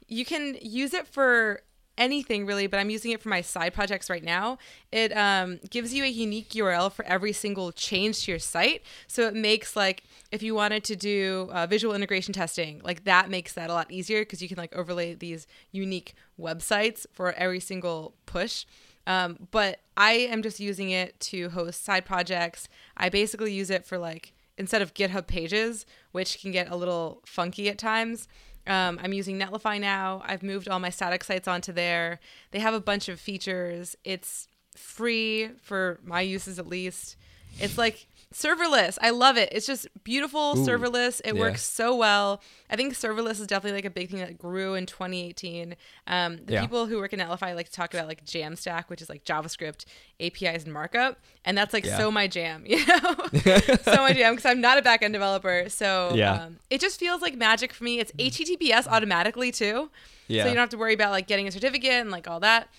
You 0.07 0.25
can 0.25 0.57
use 0.61 0.93
it 0.93 1.07
for 1.07 1.61
anything 1.97 2.45
really, 2.45 2.67
but 2.67 2.79
I'm 2.79 2.89
using 2.89 3.11
it 3.11 3.21
for 3.21 3.29
my 3.29 3.41
side 3.41 3.73
projects 3.73 4.09
right 4.09 4.23
now. 4.23 4.57
It 4.91 5.15
um, 5.15 5.59
gives 5.69 5.93
you 5.93 6.03
a 6.03 6.07
unique 6.07 6.49
URL 6.49 6.91
for 6.91 7.05
every 7.05 7.33
single 7.33 7.71
change 7.71 8.23
to 8.23 8.31
your 8.31 8.39
site. 8.39 8.83
So 9.07 9.27
it 9.27 9.33
makes 9.33 9.75
like 9.75 10.03
if 10.31 10.41
you 10.41 10.55
wanted 10.55 10.83
to 10.85 10.95
do 10.95 11.49
uh, 11.51 11.67
visual 11.67 11.93
integration 11.93 12.33
testing, 12.33 12.81
like 12.83 13.03
that 13.03 13.29
makes 13.29 13.53
that 13.53 13.69
a 13.69 13.73
lot 13.73 13.91
easier 13.91 14.21
because 14.21 14.41
you 14.41 14.47
can 14.47 14.57
like 14.57 14.75
overlay 14.75 15.13
these 15.13 15.47
unique 15.71 16.15
websites 16.39 17.05
for 17.13 17.33
every 17.33 17.59
single 17.59 18.15
push. 18.25 18.65
Um, 19.05 19.47
but 19.51 19.79
I 19.97 20.13
am 20.13 20.41
just 20.41 20.59
using 20.59 20.89
it 20.89 21.19
to 21.21 21.49
host 21.49 21.83
side 21.83 22.05
projects. 22.05 22.69
I 22.95 23.09
basically 23.09 23.53
use 23.53 23.69
it 23.69 23.85
for 23.85 23.97
like 23.97 24.33
instead 24.57 24.81
of 24.81 24.93
GitHub 24.93 25.27
pages, 25.27 25.85
which 26.11 26.39
can 26.39 26.51
get 26.51 26.69
a 26.69 26.75
little 26.75 27.21
funky 27.25 27.69
at 27.69 27.77
times. 27.77 28.27
Um, 28.65 28.99
I'm 29.03 29.13
using 29.13 29.39
Netlify 29.39 29.79
now. 29.79 30.21
I've 30.25 30.43
moved 30.43 30.69
all 30.69 30.79
my 30.79 30.89
static 30.89 31.23
sites 31.23 31.47
onto 31.47 31.73
there. 31.73 32.19
They 32.51 32.59
have 32.59 32.73
a 32.73 32.79
bunch 32.79 33.09
of 33.09 33.19
features. 33.19 33.95
It's 34.03 34.47
free 34.75 35.49
for 35.61 35.99
my 36.03 36.21
uses 36.21 36.59
at 36.59 36.67
least. 36.67 37.17
It's 37.59 37.77
like 37.77 38.07
serverless. 38.33 38.97
I 39.01 39.11
love 39.11 39.37
it. 39.37 39.49
It's 39.51 39.65
just 39.65 39.87
beautiful 40.03 40.53
Ooh, 40.57 40.65
serverless. 40.65 41.21
It 41.23 41.35
yeah. 41.35 41.39
works 41.41 41.63
so 41.63 41.95
well. 41.95 42.41
I 42.69 42.75
think 42.75 42.93
serverless 42.93 43.39
is 43.39 43.47
definitely 43.47 43.77
like 43.77 43.85
a 43.85 43.89
big 43.89 44.09
thing 44.09 44.19
that 44.19 44.37
grew 44.37 44.73
in 44.73 44.85
2018. 44.85 45.75
Um, 46.07 46.39
the 46.45 46.53
Yeah. 46.53 46.61
people 46.61 46.87
who 46.87 46.97
work 46.97 47.13
in 47.13 47.19
Netlify 47.19 47.55
like 47.55 47.67
to 47.67 47.71
talk 47.71 47.93
about 47.93 48.07
like 48.07 48.25
Jamstack, 48.25 48.85
which 48.89 49.01
is 49.01 49.09
like 49.09 49.23
JavaScript 49.23 49.85
APIs 50.19 50.63
and 50.63 50.73
markup, 50.73 51.19
and 51.45 51.57
that's 51.57 51.73
like 51.73 51.85
Yeah. 51.85 51.97
so 51.97 52.11
my 52.11 52.27
jam. 52.27 52.63
You 52.73 52.85
know, 52.85 53.15
so 53.83 53.95
my 53.97 54.13
jam 54.13 54.33
because 54.35 54.45
I'm 54.45 54.61
not 54.61 54.77
a 54.77 54.81
backend 54.81 55.13
developer. 55.13 55.65
So 55.69 56.11
Yeah. 56.15 56.33
um, 56.45 56.59
it 56.69 56.81
just 56.81 56.99
feels 56.99 57.21
like 57.21 57.35
magic 57.37 57.71
for 57.73 57.83
me. 57.83 57.99
It's 57.99 58.11
HTTPS 58.13 58.87
automatically 58.87 59.51
too. 59.51 59.89
Yeah. 60.27 60.43
So 60.43 60.49
you 60.49 60.55
don't 60.55 60.61
have 60.61 60.69
to 60.69 60.77
worry 60.77 60.93
about 60.93 61.11
like 61.11 61.27
getting 61.27 61.47
a 61.47 61.51
certificate 61.51 61.91
and 61.91 62.09
like 62.09 62.27
all 62.27 62.39
that. 62.39 62.69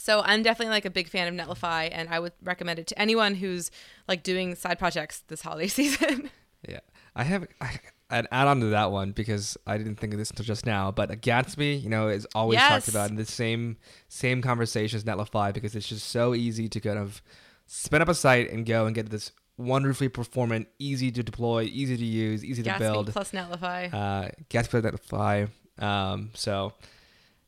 So 0.00 0.22
I'm 0.24 0.42
definitely 0.42 0.72
like 0.72 0.86
a 0.86 0.90
big 0.90 1.08
fan 1.08 1.28
of 1.28 1.34
Netlify, 1.48 1.90
and 1.92 2.08
I 2.08 2.18
would 2.18 2.32
recommend 2.42 2.78
it 2.78 2.86
to 2.88 2.98
anyone 2.98 3.34
who's 3.34 3.70
like 4.08 4.22
doing 4.22 4.54
side 4.54 4.78
projects 4.78 5.20
this 5.28 5.42
holiday 5.42 5.66
season. 5.78 6.30
Yeah, 6.66 6.80
I 7.14 7.24
have 7.24 7.46
I, 7.60 7.78
an 8.10 8.26
add 8.32 8.48
on 8.48 8.60
to 8.60 8.66
that 8.66 8.90
one 8.92 9.12
because 9.12 9.58
I 9.66 9.76
didn't 9.78 9.96
think 9.96 10.12
of 10.14 10.18
this 10.18 10.30
until 10.30 10.44
just 10.46 10.64
now. 10.64 10.90
But 10.90 11.10
Gatsby, 11.20 11.82
you 11.82 11.90
know, 11.90 12.08
is 12.08 12.26
always 12.34 12.56
Yes. 12.58 12.68
talked 12.70 12.88
about 12.88 13.10
in 13.10 13.16
the 13.16 13.26
same 13.26 13.76
same 14.08 14.40
conversation 14.42 14.96
as 14.96 15.04
Netlify 15.04 15.52
because 15.52 15.76
it's 15.76 15.88
just 15.88 16.08
so 16.08 16.34
easy 16.34 16.68
to 16.68 16.80
kind 16.80 16.98
of 16.98 17.22
spin 17.66 18.00
up 18.02 18.08
a 18.08 18.14
site 18.14 18.50
and 18.50 18.64
go 18.66 18.86
and 18.86 18.94
get 18.94 19.10
this 19.10 19.32
wonderfully 19.58 20.08
performant, 20.08 20.66
easy 20.78 21.10
to 21.12 21.22
deploy, 21.22 21.64
easy 21.64 21.96
to 21.98 22.04
use, 22.04 22.42
easy 22.42 22.62
to 22.62 22.74
build. 22.78 23.12
plus 23.12 23.32
Netlify. 23.32 23.92
Uh, 23.92 24.30
Gatsby 24.48 24.80
Netlify. 24.82 25.48
Um, 25.82 26.30
so 26.34 26.72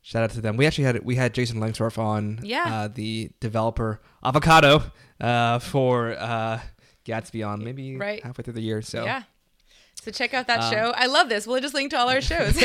shout 0.03 0.23
out 0.25 0.31
to 0.31 0.41
them. 0.41 0.57
We 0.57 0.67
actually 0.67 0.85
had 0.85 1.05
we 1.05 1.15
had 1.17 1.33
Jason 1.35 1.59
Lengstorf 1.61 1.97
on, 1.99 2.41
Yeah. 2.43 2.65
uh, 2.67 2.89
the 2.89 3.31
developer 3.41 4.01
Avocado 4.25 4.83
uh, 5.21 5.59
for 5.61 6.13
uh, 6.19 6.61
Gatsby 7.07 7.47
on 7.47 7.63
maybe 7.65 7.97
Right. 7.97 8.23
halfway 8.23 8.43
through 8.45 8.55
the 8.55 8.61
year. 8.63 8.83
So 8.83 9.05
Yeah. 9.05 9.23
So 10.03 10.11
check 10.11 10.35
out 10.35 10.49
that 10.49 10.63
Um, 10.65 10.73
show. 10.73 10.93
I 10.97 11.07
love 11.07 11.29
this. 11.29 11.47
We'll 11.47 11.61
just 11.61 11.75
link 11.75 11.91
to 11.93 11.99
all 11.99 12.09
our 12.09 12.21
shows. 12.33 12.61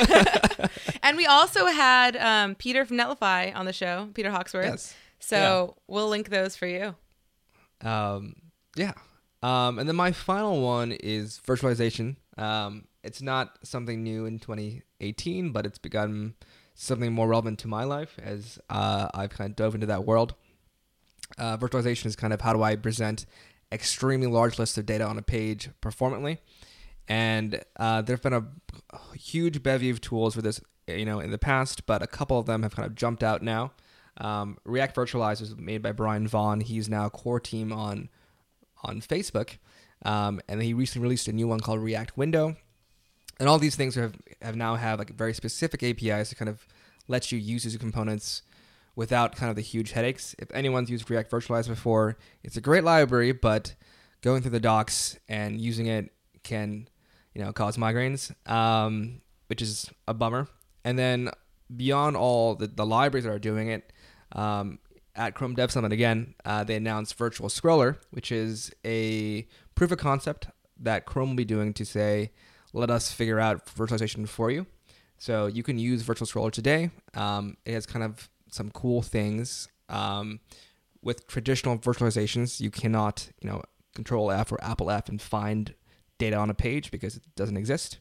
and 1.03 1.15
we 1.17 1.25
also 1.27 1.67
had 1.67 2.15
um, 2.17 2.55
Peter 2.55 2.83
from 2.85 2.97
Netlify 2.97 3.55
on 3.55 3.65
the 3.65 3.73
show, 3.73 4.09
Peter 4.15 4.31
Hawksworth. 4.31 4.65
yes. 4.65 4.95
So 5.19 5.75
we'll 5.87 6.09
link 6.09 6.29
those 6.29 6.55
for 6.55 6.65
you. 6.67 6.95
Um, 7.81 8.35
yeah. 8.75 8.93
Um, 9.43 9.77
and 9.77 9.87
then 9.87 9.95
my 9.95 10.11
final 10.11 10.61
one 10.61 10.91
is 10.93 11.39
virtualization. 11.45 12.15
Um, 12.37 12.85
it's 13.03 13.21
not 13.21 13.57
something 13.63 14.03
new 14.03 14.25
in 14.25 14.39
2018, 14.39 15.51
but 15.51 15.65
it's 15.65 15.77
become 15.77 16.33
something 16.77 17.11
more 17.11 17.27
relevant 17.27 17.57
to 17.59 17.67
my 17.67 17.83
life 17.83 18.17
as 18.23 18.59
uh, 18.69 19.09
I've 19.13 19.31
kind 19.31 19.49
of 19.49 19.55
dove 19.55 19.73
into 19.73 19.87
that 19.87 20.05
world. 20.05 20.35
Uh, 21.37 21.57
virtualization 21.57 22.05
is 22.05 22.15
kind 22.15 22.31
of 22.31 22.41
how 22.41 22.53
do 22.53 22.61
I 22.61 22.75
present 22.75 23.25
extremely 23.71 24.27
large 24.27 24.59
lists 24.59 24.77
of 24.77 24.85
data 24.85 25.05
on 25.05 25.17
a 25.17 25.23
page 25.23 25.69
performantly. 25.81 26.37
And 27.07 27.63
uh, 27.77 28.03
there've 28.03 28.21
been 28.21 28.33
a 28.33 28.45
huge 29.15 29.63
bevy 29.63 29.89
of 29.89 29.99
tools 30.01 30.35
for 30.35 30.41
this, 30.41 30.61
you 30.87 31.05
know, 31.05 31.19
in 31.19 31.31
the 31.31 31.37
past, 31.37 31.85
but 31.87 32.03
a 32.03 32.07
couple 32.07 32.37
of 32.37 32.45
them 32.45 32.63
have 32.63 32.75
kind 32.75 32.85
of 32.85 32.95
jumped 32.95 33.23
out 33.23 33.41
now. 33.41 33.71
Um, 34.19 34.57
React 34.63 34.95
Virtualize 34.95 35.39
was 35.39 35.55
made 35.57 35.81
by 35.81 35.91
Brian 35.91 36.27
Vaughn. 36.27 36.61
He's 36.61 36.87
now 36.87 37.09
core 37.09 37.39
team 37.39 37.73
on 37.73 38.09
on 38.83 39.01
Facebook, 39.01 39.57
um, 40.05 40.39
and 40.47 40.61
he 40.61 40.73
recently 40.73 41.03
released 41.03 41.27
a 41.27 41.33
new 41.33 41.47
one 41.47 41.59
called 41.59 41.79
React 41.79 42.17
Window. 42.17 42.55
And 43.39 43.47
all 43.47 43.59
these 43.59 43.75
things 43.75 43.95
have 43.95 44.15
have 44.41 44.55
now 44.55 44.75
have 44.75 44.99
like 44.99 45.11
very 45.11 45.33
specific 45.33 45.83
APIs 45.83 46.29
to 46.29 46.35
kind 46.35 46.49
of 46.49 46.67
let 47.07 47.31
you 47.31 47.37
use 47.37 47.63
these 47.63 47.77
components 47.77 48.41
without 48.95 49.35
kind 49.35 49.49
of 49.49 49.55
the 49.55 49.61
huge 49.61 49.91
headaches. 49.91 50.35
If 50.39 50.51
anyone's 50.53 50.89
used 50.89 51.09
React 51.09 51.31
Virtualize 51.31 51.67
before, 51.67 52.17
it's 52.43 52.57
a 52.57 52.61
great 52.61 52.83
library, 52.83 53.31
but 53.31 53.75
going 54.21 54.41
through 54.41 54.51
the 54.51 54.59
docs 54.59 55.17
and 55.29 55.61
using 55.61 55.85
it 55.85 56.11
can, 56.43 56.87
you 57.33 57.43
know, 57.43 57.53
cause 57.53 57.77
migraines, 57.77 58.33
um, 58.49 59.21
which 59.47 59.61
is 59.61 59.89
a 60.07 60.13
bummer. 60.15 60.47
And 60.83 60.97
then 60.97 61.29
beyond 61.75 62.17
all 62.17 62.55
the, 62.55 62.67
the 62.67 62.85
libraries 62.85 63.25
that 63.25 63.31
are 63.31 63.39
doing 63.39 63.69
it, 63.69 63.93
um, 64.31 64.79
at 65.15 65.33
Chrome 65.33 65.55
Dev 65.55 65.71
Summit 65.71 65.91
again, 65.91 66.35
uh, 66.45 66.63
they 66.63 66.75
announced 66.75 67.15
Virtual 67.15 67.49
Scroller, 67.49 67.97
which 68.11 68.31
is 68.31 68.71
a 68.85 69.47
proof 69.75 69.91
of 69.91 69.97
concept 69.97 70.47
that 70.79 71.05
Chrome 71.05 71.29
will 71.29 71.35
be 71.35 71.45
doing 71.45 71.73
to 71.73 71.85
say, 71.85 72.31
let 72.77 72.89
us 72.89 73.11
figure 73.11 73.39
out 73.39 73.65
virtualization 73.65 74.27
for 74.27 74.51
you. 74.51 74.65
So 75.17 75.47
you 75.47 75.63
can 75.63 75.79
use 75.79 76.03
Virtual 76.03 76.27
Scroller 76.27 76.51
today. 76.51 76.91
Um, 77.15 77.57
it 77.65 77.73
has 77.73 77.85
kind 77.85 78.05
of 78.05 78.29
some 78.51 78.69
cool 78.71 79.01
things. 79.01 79.67
Um, 79.89 80.39
with 81.01 81.27
traditional 81.27 81.77
virtualizations, 81.77 82.59
you 82.59 82.69
cannot, 82.69 83.29
you 83.41 83.49
know, 83.49 83.63
Control 83.95 84.31
F 84.31 84.51
or 84.51 84.63
Apple 84.63 84.91
F 84.91 85.09
and 85.09 85.21
find 85.21 85.73
data 86.19 86.35
on 86.35 86.49
a 86.49 86.53
page 86.53 86.91
because 86.91 87.17
it 87.17 87.23
doesn't 87.35 87.57
exist. 87.57 87.99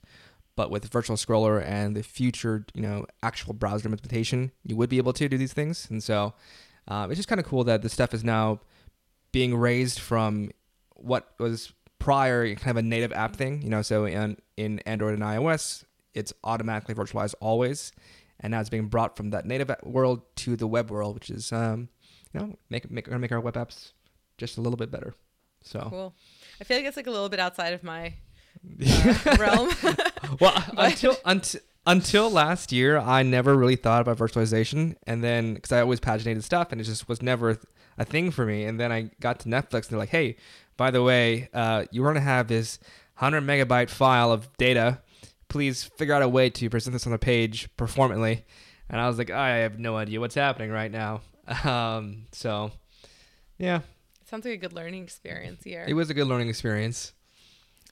But 0.56 0.70
with 0.70 0.86
Virtual 0.86 1.16
Scroller 1.16 1.64
and 1.64 1.96
the 1.96 2.02
future, 2.02 2.64
you 2.74 2.82
know, 2.82 3.06
actual 3.22 3.54
browser 3.54 3.88
implementation, 3.88 4.52
you 4.64 4.76
would 4.76 4.90
be 4.90 4.98
able 4.98 5.12
to 5.14 5.28
do 5.28 5.38
these 5.38 5.52
things. 5.52 5.86
And 5.90 6.02
so 6.02 6.34
um, 6.88 7.10
it's 7.10 7.18
just 7.18 7.28
kind 7.28 7.40
of 7.40 7.46
cool 7.46 7.64
that 7.64 7.82
this 7.82 7.92
stuff 7.92 8.14
is 8.14 8.24
now 8.24 8.60
being 9.32 9.56
raised 9.56 10.00
from 10.00 10.50
what 10.94 11.34
was 11.38 11.72
prior 12.06 12.54
kind 12.54 12.70
of 12.70 12.76
a 12.76 12.82
native 12.86 13.12
app 13.12 13.34
thing. 13.34 13.60
You 13.62 13.68
know, 13.68 13.82
so 13.82 14.04
in 14.06 14.36
in 14.56 14.78
Android 14.86 15.14
and 15.14 15.22
iOS, 15.24 15.84
it's 16.14 16.32
automatically 16.44 16.94
virtualized 16.94 17.34
always, 17.40 17.92
and 18.40 18.52
now 18.52 18.60
it's 18.60 18.70
being 18.70 18.86
brought 18.86 19.16
from 19.16 19.30
that 19.30 19.44
native 19.44 19.70
world 19.82 20.22
to 20.36 20.54
the 20.56 20.68
web 20.68 20.88
world, 20.90 21.14
which 21.16 21.30
is 21.30 21.52
um, 21.52 21.88
you 22.32 22.38
know 22.40 22.56
make 22.70 22.88
make 22.90 23.06
gonna 23.06 23.18
make 23.18 23.32
our 23.32 23.40
web 23.40 23.54
apps 23.54 23.92
just 24.38 24.56
a 24.56 24.60
little 24.60 24.76
bit 24.76 24.90
better. 24.90 25.14
So 25.62 25.80
Cool. 25.90 26.14
I 26.60 26.64
feel 26.64 26.76
like 26.76 26.86
it's 26.86 26.96
like 26.96 27.08
a 27.08 27.10
little 27.10 27.28
bit 27.28 27.40
outside 27.40 27.72
of 27.74 27.82
my 27.82 28.14
uh, 28.86 29.36
realm. 29.40 29.68
well 30.40 30.54
until 30.76 31.16
until 31.24 31.60
until 31.86 32.30
last 32.30 32.72
year 32.72 32.98
i 32.98 33.22
never 33.22 33.56
really 33.56 33.76
thought 33.76 34.00
about 34.02 34.18
virtualization. 34.18 34.96
And 35.06 35.22
then 35.22 35.54
because 35.54 35.72
i 35.72 35.80
always 35.80 36.00
paginated 36.00 36.42
stuff 36.42 36.72
and 36.72 36.80
it 36.80 36.84
just 36.84 37.08
was 37.08 37.22
never 37.22 37.58
a 37.98 38.04
thing 38.04 38.30
for 38.30 38.44
me. 38.44 38.64
And 38.64 38.78
then 38.78 38.92
i 38.92 39.10
got 39.20 39.40
to 39.40 39.48
netflix 39.48 39.84
and 39.84 39.90
they're 39.90 39.98
like 39.98 40.10
hey 40.10 40.36
by 40.76 40.90
the 40.90 41.02
way 41.02 41.48
uh, 41.54 41.84
you're 41.90 42.04
going 42.04 42.16
to 42.16 42.20
have 42.20 42.48
this 42.48 42.78
100 43.18 43.40
megabyte 43.42 43.88
file 43.88 44.30
of 44.30 44.54
data? 44.58 45.00
Please 45.48 45.84
figure 45.84 46.12
out 46.14 46.22
a 46.22 46.28
way 46.28 46.50
to 46.50 46.68
present 46.68 46.92
this 46.92 47.06
on 47.06 47.12
the 47.12 47.18
page 47.18 47.68
performantly. 47.76 48.44
And 48.90 49.00
i 49.00 49.08
was 49.08 49.18
like 49.18 49.30
i 49.30 49.58
have 49.58 49.78
no 49.78 49.96
idea 49.96 50.20
what's 50.20 50.34
happening 50.34 50.70
right 50.70 50.90
now. 50.90 51.20
Um, 51.64 52.26
so 52.32 52.72
yeah. 53.56 53.80
Sounds 54.28 54.44
like 54.44 54.54
a 54.54 54.56
good 54.56 54.72
learning 54.72 55.04
experience 55.04 55.62
here. 55.62 55.84
it 55.86 55.94
was 55.94 56.10
a 56.10 56.14
good 56.14 56.26
learning 56.26 56.48
experience. 56.48 57.12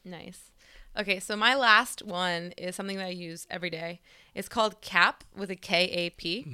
Nice. 0.04 0.50
Okay, 0.96 1.18
so 1.18 1.36
my 1.36 1.54
last 1.54 2.02
one 2.02 2.52
is 2.56 2.76
something 2.76 2.98
that 2.98 3.06
I 3.06 3.10
use 3.10 3.46
every 3.50 3.70
day. 3.70 4.00
It's 4.34 4.48
called 4.48 4.80
Kap 4.80 5.24
with 5.36 5.50
a 5.50 5.56
K 5.56 5.84
A 5.86 6.10
P. 6.10 6.44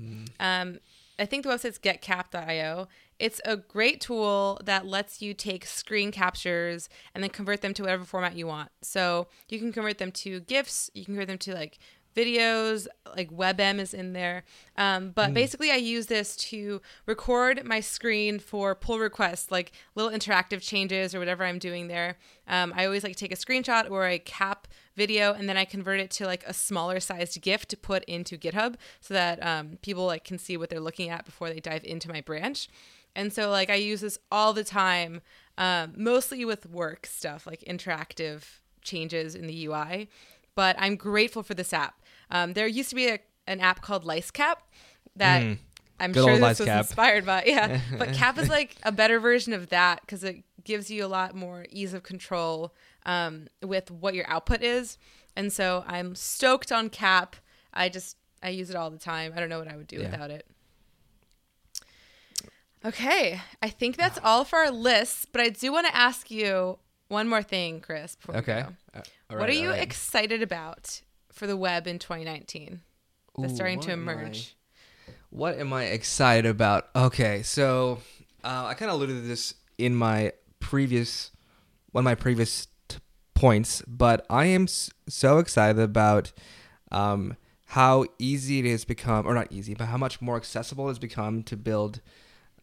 Um, 0.40 0.80
I 1.18 1.26
think 1.26 1.44
the 1.44 1.50
website's 1.50 1.78
getcap.io. 1.78 2.88
It's 3.18 3.42
a 3.44 3.58
great 3.58 4.00
tool 4.00 4.58
that 4.64 4.86
lets 4.86 5.20
you 5.20 5.34
take 5.34 5.66
screen 5.66 6.10
captures 6.10 6.88
and 7.14 7.22
then 7.22 7.28
convert 7.28 7.60
them 7.60 7.74
to 7.74 7.82
whatever 7.82 8.04
format 8.06 8.34
you 8.34 8.46
want. 8.46 8.70
So 8.80 9.26
you 9.50 9.58
can 9.58 9.72
convert 9.72 9.98
them 9.98 10.10
to 10.12 10.40
GIFs, 10.40 10.90
you 10.94 11.04
can 11.04 11.14
convert 11.14 11.28
them 11.28 11.36
to 11.38 11.54
like 11.54 11.78
videos, 12.16 12.86
like 13.16 13.30
WebM 13.30 13.78
is 13.78 13.94
in 13.94 14.12
there. 14.12 14.44
Um, 14.76 15.10
but 15.10 15.32
basically, 15.32 15.70
I 15.70 15.76
use 15.76 16.06
this 16.06 16.36
to 16.36 16.80
record 17.06 17.64
my 17.64 17.80
screen 17.80 18.38
for 18.38 18.74
pull 18.74 18.98
requests, 18.98 19.50
like 19.50 19.72
little 19.94 20.10
interactive 20.10 20.60
changes 20.60 21.14
or 21.14 21.18
whatever 21.18 21.44
I'm 21.44 21.58
doing 21.58 21.88
there. 21.88 22.16
Um, 22.48 22.72
I 22.76 22.84
always 22.84 23.04
like 23.04 23.16
take 23.16 23.32
a 23.32 23.36
screenshot 23.36 23.90
or 23.90 24.06
a 24.06 24.18
cap 24.18 24.66
video 24.96 25.32
and 25.32 25.48
then 25.48 25.56
I 25.56 25.64
convert 25.64 26.00
it 26.00 26.10
to 26.12 26.26
like 26.26 26.44
a 26.46 26.52
smaller 26.52 27.00
sized 27.00 27.40
GIF 27.40 27.66
to 27.66 27.76
put 27.76 28.04
into 28.04 28.36
GitHub 28.36 28.74
so 29.00 29.14
that 29.14 29.44
um, 29.44 29.78
people 29.82 30.06
like 30.06 30.24
can 30.24 30.38
see 30.38 30.56
what 30.56 30.68
they're 30.68 30.80
looking 30.80 31.10
at 31.10 31.24
before 31.24 31.48
they 31.48 31.60
dive 31.60 31.84
into 31.84 32.08
my 32.08 32.20
branch. 32.20 32.68
And 33.14 33.32
so 33.32 33.50
like 33.50 33.70
I 33.70 33.76
use 33.76 34.00
this 34.00 34.18
all 34.30 34.52
the 34.52 34.64
time, 34.64 35.20
um, 35.58 35.94
mostly 35.96 36.44
with 36.44 36.66
work 36.66 37.06
stuff 37.06 37.46
like 37.46 37.60
interactive 37.60 38.42
changes 38.82 39.34
in 39.34 39.46
the 39.46 39.66
UI. 39.66 40.08
But 40.54 40.76
I'm 40.78 40.96
grateful 40.96 41.42
for 41.42 41.54
this 41.54 41.72
app. 41.72 42.02
Um, 42.30 42.52
there 42.54 42.66
used 42.66 42.90
to 42.90 42.94
be 42.96 43.08
a, 43.08 43.18
an 43.46 43.60
app 43.60 43.82
called 43.82 44.04
LiceCap 44.04 44.56
that 45.16 45.42
Mm. 45.42 45.58
I'm 45.98 46.12
Good 46.12 46.24
sure 46.24 46.38
this 46.38 46.58
was 46.60 46.68
LiceCap. 46.68 46.78
inspired 46.78 47.26
by. 47.26 47.44
Yeah, 47.46 47.80
but 47.98 48.12
Kap 48.14 48.38
is 48.38 48.48
like 48.48 48.76
a 48.84 48.90
better 48.92 49.20
version 49.20 49.52
of 49.52 49.68
that 49.68 50.00
because 50.00 50.24
it 50.24 50.42
gives 50.64 50.90
you 50.90 51.04
a 51.04 51.08
lot 51.08 51.34
more 51.34 51.66
ease 51.70 51.92
of 51.92 52.02
control 52.02 52.74
um, 53.04 53.48
with 53.62 53.90
what 53.90 54.14
your 54.14 54.26
output 54.28 54.62
is. 54.62 54.96
And 55.36 55.52
so 55.52 55.84
I'm 55.86 56.14
stoked 56.14 56.72
on 56.72 56.88
Kap. 56.88 57.36
I 57.74 57.88
just 57.90 58.16
I 58.42 58.48
use 58.48 58.70
it 58.70 58.76
all 58.76 58.90
the 58.90 58.98
time. 58.98 59.32
I 59.36 59.40
don't 59.40 59.50
know 59.50 59.58
what 59.58 59.68
I 59.68 59.76
would 59.76 59.86
do 59.88 59.96
Yeah. 59.96 60.10
without 60.10 60.30
it. 60.30 60.46
Okay, 62.84 63.38
I 63.62 63.68
think 63.68 63.96
that's 63.98 64.18
all 64.24 64.44
for 64.44 64.58
our 64.60 64.70
lists, 64.70 65.26
but 65.30 65.42
I 65.42 65.50
do 65.50 65.70
want 65.70 65.86
to 65.86 65.94
ask 65.94 66.30
you 66.30 66.78
one 67.10 67.28
more 67.28 67.42
thing, 67.42 67.80
Chris. 67.80 68.16
before 68.16 68.34
we 68.34 68.38
Okay. 68.40 68.62
go. 68.62 68.98
Uh, 68.98 69.02
what 69.38 69.48
are 69.48 69.52
you 69.52 69.70
right. 69.70 69.82
excited 69.82 70.42
about 70.42 71.02
for 71.32 71.46
the 71.46 71.56
web 71.56 71.86
in 71.86 71.98
2019 71.98 72.80
that's 73.38 73.52
Ooh, 73.52 73.56
starting 73.56 73.80
to 73.80 73.92
am 73.92 74.08
I- 74.08 74.12
emerge? 74.12 74.56
What 75.30 75.58
am 75.58 75.72
I 75.72 75.84
excited 75.84 76.46
about? 76.46 76.88
Okay, 76.96 77.42
so 77.42 78.00
uh, 78.42 78.66
I 78.66 78.74
kind 78.74 78.90
of 78.90 78.96
alluded 78.96 79.22
to 79.22 79.28
this 79.28 79.54
in 79.78 79.94
my 79.94 80.32
previous 80.58 81.30
one 81.92 82.02
of 82.02 82.04
my 82.04 82.14
previous 82.16 82.66
t- 82.88 82.98
points, 83.34 83.82
but 83.86 84.24
I 84.30 84.46
am 84.46 84.64
s- 84.64 84.90
so 85.08 85.38
excited 85.38 85.80
about 85.80 86.32
um, 86.92 87.36
how 87.66 88.04
easy 88.18 88.58
it 88.60 88.70
has 88.70 88.84
become, 88.84 89.26
or 89.26 89.34
not 89.34 89.50
easy, 89.52 89.74
but 89.74 89.86
how 89.86 89.96
much 89.96 90.20
more 90.20 90.36
accessible 90.36 90.86
it 90.86 90.90
has 90.90 90.98
become 90.98 91.42
to 91.44 91.56
build 91.56 92.00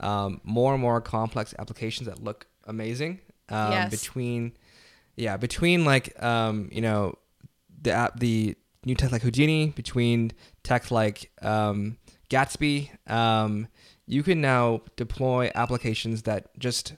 um, 0.02 0.40
more 0.44 0.74
and 0.74 0.82
more 0.82 1.00
complex 1.02 1.54
applications 1.60 2.08
that 2.08 2.22
look 2.24 2.48
amazing. 2.66 3.20
Um, 3.50 3.72
Yes. 3.72 3.92
Between, 3.92 4.54
yeah, 5.16 5.38
between 5.38 5.86
like 5.86 6.22
um, 6.22 6.70
you 6.72 6.82
know 6.82 7.16
the 7.82 7.92
app, 7.92 8.20
the 8.20 8.56
new 8.86 8.96
tech 8.96 9.12
like 9.12 9.22
Houdini, 9.22 9.68
between 9.76 10.32
tech 10.64 10.92
like 10.92 11.32
um, 11.42 11.98
Gatsby, 12.30 12.90
um, 13.10 13.68
you 14.06 14.24
can 14.24 14.42
now 14.42 14.82
deploy 14.96 15.52
applications 15.56 16.24
that 16.24 16.58
just 16.60 16.94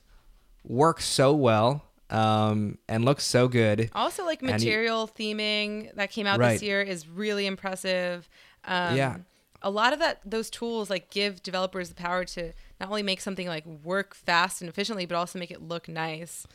work 0.64 1.02
so 1.02 1.34
well 1.34 1.86
um, 2.10 2.78
and 2.88 3.06
look 3.06 3.20
so 3.22 3.48
good. 3.48 3.90
Also, 3.94 4.26
like 4.26 4.42
And 4.42 4.50
you- 4.50 4.56
material 4.56 5.08
theming 5.08 5.94
that 5.96 6.12
came 6.12 6.28
out 6.28 6.40
Right. 6.40 6.54
this 6.54 6.64
year 6.64 6.82
is 6.82 7.08
really 7.08 7.46
impressive. 7.46 8.28
Um, 8.66 8.96
Yeah. 8.96 9.18
A 9.62 9.70
lot 9.70 9.92
of 9.92 10.00
that, 10.00 10.20
those 10.24 10.50
tools 10.50 10.90
like 10.90 11.10
give 11.10 11.44
developers 11.44 11.90
the 11.90 11.96
power 11.96 12.24
to 12.26 12.54
not 12.80 12.90
only 12.90 13.04
make 13.04 13.22
something 13.22 13.48
like 13.48 13.66
work 13.66 14.14
fast 14.16 14.62
and 14.62 14.70
efficiently, 14.70 15.06
but 15.06 15.16
also 15.16 15.38
make 15.40 15.52
it 15.52 15.62
look 15.62 15.88
nice. 15.88 16.48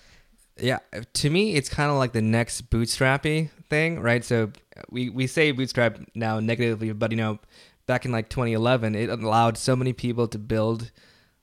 Yeah, 0.59 0.79
to 1.15 1.31
me, 1.31 1.57
it's 1.57 1.69
kind 1.69 1.91
of 1.91 1.97
like 1.97 2.13
the 2.13 2.23
next 2.23 2.71
bootstrappy 2.71 3.51
thing, 3.69 4.01
right? 4.01 4.25
So 4.25 4.53
we, 4.89 5.11
we 5.11 5.27
say 5.27 5.51
bootstrap 5.51 5.99
now 6.15 6.39
negatively, 6.41 6.93
but 6.93 7.11
you 7.11 7.17
know, 7.17 7.41
back 7.87 8.05
in 8.05 8.13
like 8.13 8.29
2011, 8.29 8.95
it 8.95 9.11
allowed 9.11 9.59
so 9.59 9.75
many 9.75 9.93
people 9.93 10.29
to 10.29 10.39
build 10.39 10.93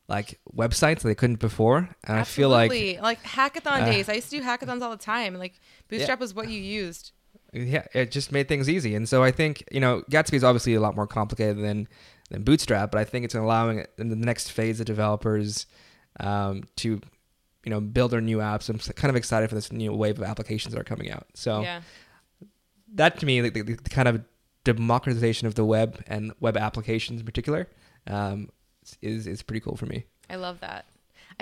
like 0.07 0.39
websites 0.55 0.99
that 0.99 1.09
they 1.09 1.15
couldn't 1.15 1.39
before, 1.39 1.89
and 2.05 2.19
I 2.19 2.23
feel 2.23 2.49
like 2.49 2.71
Absolutely. 2.71 3.01
like 3.01 3.21
hackathon 3.23 3.81
Uh, 3.81 3.85
days. 3.85 4.09
I 4.09 4.13
used 4.13 4.29
to 4.29 4.37
do 4.39 4.43
hackathons 4.43 4.81
all 4.81 4.91
the 4.91 4.97
time. 4.97 5.35
Like 5.35 5.59
Bootstrap 5.89 6.19
was 6.19 6.33
what 6.33 6.49
you 6.49 6.59
used. 6.59 7.11
yeah, 7.53 7.85
it 7.93 8.11
just 8.11 8.31
made 8.31 8.47
things 8.47 8.69
easy. 8.69 8.95
And 8.95 9.07
so 9.07 9.23
I 9.23 9.31
think 9.31 9.63
you 9.71 9.79
know 9.79 10.03
Gatsby 10.09 10.33
is 10.33 10.43
obviously 10.43 10.73
a 10.73 10.81
lot 10.81 10.95
more 10.95 11.07
complicated 11.07 11.59
than 11.63 11.87
than 12.31 12.43
Bootstrap, 12.43 12.91
but 12.91 12.99
I 12.99 13.03
think 13.03 13.25
it's 13.25 13.35
allowing 13.35 13.85
in 13.97 14.09
the 14.09 14.15
next 14.15 14.51
phase 14.51 14.79
of 14.79 14.85
developers 14.85 15.65
um, 16.19 16.63
to 16.77 16.99
you 17.63 17.69
know 17.69 17.79
build 17.79 18.11
their 18.11 18.21
new 18.21 18.37
apps. 18.39 18.69
I'm 18.69 18.79
kind 18.93 19.09
of 19.09 19.15
excited 19.15 19.49
for 19.49 19.55
this 19.55 19.71
new 19.71 19.93
wave 19.93 20.17
of 20.17 20.23
applications 20.23 20.73
that 20.73 20.79
are 20.79 20.85
coming 20.85 21.11
out. 21.11 21.27
So 21.35 21.61
Yeah. 21.61 21.81
that 22.95 23.19
to 23.19 23.25
me, 23.25 23.41
like 23.41 23.53
the, 23.53 23.61
the 23.61 23.89
kind 23.89 24.07
of 24.07 24.23
democratization 24.63 25.47
of 25.47 25.55
the 25.55 25.65
web 25.65 26.03
and 26.07 26.33
web 26.39 26.57
applications 26.57 27.19
in 27.19 27.25
particular, 27.25 27.67
um, 28.07 28.49
is 29.01 29.27
is 29.27 29.41
pretty 29.43 29.59
cool 29.59 29.75
for 29.75 29.85
me. 29.85 30.05
I 30.29 30.35
love 30.35 30.59
that. 30.61 30.85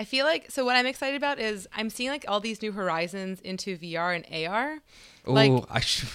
I 0.00 0.04
feel 0.04 0.24
like 0.24 0.50
so 0.50 0.64
what 0.64 0.76
I'm 0.76 0.86
excited 0.86 1.16
about 1.16 1.38
is 1.38 1.68
I'm 1.76 1.90
seeing 1.90 2.08
like 2.08 2.24
all 2.26 2.40
these 2.40 2.62
new 2.62 2.72
horizons 2.72 3.38
into 3.42 3.76
VR 3.76 4.16
and 4.16 4.46
AR. 4.48 4.78
Like- 5.26 5.50
oh, 5.52 5.66
I 5.68 5.80
sh- 5.80 6.06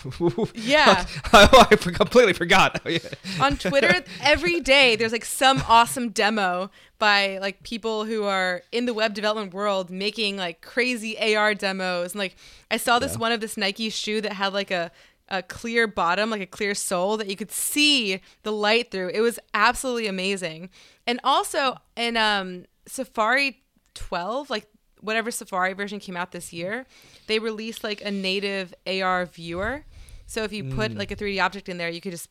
Yeah. 0.55 1.05
oh, 1.33 1.67
I 1.69 1.75
completely 1.75 2.33
forgot. 2.33 2.81
On 3.39 3.55
Twitter 3.57 4.03
every 4.21 4.59
day 4.59 4.95
there's 4.95 5.11
like 5.11 5.23
some 5.23 5.61
awesome 5.67 6.09
demo 6.09 6.71
by 6.97 7.37
like 7.37 7.61
people 7.61 8.05
who 8.05 8.23
are 8.23 8.63
in 8.71 8.87
the 8.87 8.93
web 8.95 9.13
development 9.13 9.53
world 9.53 9.91
making 9.91 10.35
like 10.37 10.61
crazy 10.61 11.35
AR 11.35 11.53
demos 11.53 12.13
and 12.13 12.19
like 12.19 12.35
I 12.71 12.77
saw 12.77 12.97
this 12.97 13.11
Yeah. 13.13 13.19
one 13.19 13.31
of 13.33 13.39
this 13.39 13.55
Nike 13.55 13.89
shoe 13.91 14.19
that 14.21 14.33
had 14.33 14.51
like 14.51 14.71
a 14.71 14.91
a 15.29 15.43
clear 15.43 15.85
bottom 15.87 16.29
like 16.31 16.41
a 16.41 16.45
clear 16.47 16.73
sole 16.75 17.17
that 17.17 17.27
you 17.27 17.35
could 17.35 17.51
see 17.51 18.19
the 18.43 18.51
light 18.51 18.89
through 18.91 19.09
it 19.09 19.21
was 19.21 19.39
absolutely 19.55 20.07
amazing 20.07 20.69
and 21.07 21.19
also 21.23 21.77
in 21.95 22.15
um 22.15 22.65
Safari 22.87 23.61
12 23.95 24.49
like 24.49 24.67
whatever 25.01 25.31
Safari 25.31 25.73
version 25.73 25.99
came 25.99 26.15
out 26.17 26.31
this 26.31 26.53
year 26.53 26.85
they 27.27 27.39
released 27.39 27.83
like 27.83 28.01
a 28.01 28.11
native 28.11 28.73
AR 28.87 29.25
viewer 29.25 29.83
so 30.27 30.43
if 30.43 30.51
you 30.53 30.63
put 30.63 30.91
Mm. 30.91 30.97
like 30.97 31.11
a 31.11 31.15
3D 31.15 31.39
object 31.43 31.67
in 31.69 31.77
there 31.77 31.89
you 31.89 32.01
could 32.01 32.11
just 32.11 32.29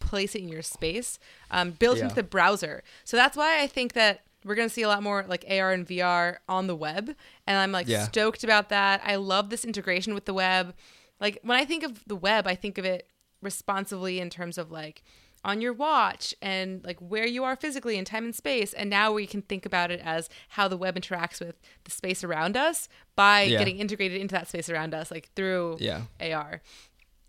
place 0.00 0.34
it 0.34 0.42
in 0.42 0.48
your 0.48 0.62
space 0.62 1.18
um, 1.50 1.70
built 1.72 1.96
Yeah. 1.98 2.04
into 2.04 2.14
the 2.16 2.22
browser 2.22 2.82
so 3.04 3.16
that's 3.16 3.36
why 3.36 3.62
i 3.62 3.66
think 3.66 3.92
that 3.94 4.22
we're 4.44 4.56
going 4.56 4.68
to 4.68 4.74
see 4.74 4.82
a 4.82 4.88
lot 4.88 5.02
more 5.02 5.24
like 5.28 5.44
ar 5.48 5.70
and 5.72 5.86
vr 5.86 6.38
on 6.48 6.66
the 6.66 6.74
web 6.76 7.14
and 7.46 7.56
i'm 7.56 7.70
like 7.72 7.86
Yeah. 7.88 8.04
stoked 8.04 8.42
about 8.44 8.68
that 8.70 9.00
i 9.04 9.14
love 9.16 9.48
this 9.50 9.64
integration 9.64 10.12
with 10.12 10.24
the 10.24 10.34
web 10.34 10.74
like 11.20 11.38
when 11.42 11.56
i 11.56 11.64
think 11.64 11.82
of 11.84 12.02
the 12.06 12.16
web 12.16 12.46
i 12.48 12.54
think 12.56 12.76
of 12.78 12.84
it 12.84 13.08
responsively 13.40 14.18
in 14.20 14.28
terms 14.30 14.58
of 14.58 14.70
like 14.70 15.02
on 15.44 15.60
your 15.60 15.72
watch 15.72 16.34
and 16.40 16.84
like 16.84 16.98
where 17.00 17.26
you 17.26 17.42
are 17.42 17.56
physically 17.56 17.96
in 17.98 18.04
time 18.04 18.24
and 18.24 18.34
space 18.34 18.72
and 18.72 18.88
now 18.88 19.12
we 19.12 19.26
can 19.26 19.42
think 19.42 19.66
about 19.66 19.90
it 19.90 20.00
as 20.04 20.28
how 20.50 20.68
the 20.68 20.76
web 20.76 20.94
interacts 20.94 21.40
with 21.40 21.56
the 21.84 21.90
space 21.90 22.22
around 22.22 22.56
us 22.56 22.88
by 23.16 23.42
Yeah. 23.42 23.58
getting 23.58 23.78
integrated 23.78 24.20
into 24.20 24.34
that 24.34 24.46
space 24.48 24.68
around 24.68 24.94
us 24.94 25.10
like 25.10 25.30
through 25.34 25.78
Yeah. 25.80 26.02
ar 26.20 26.60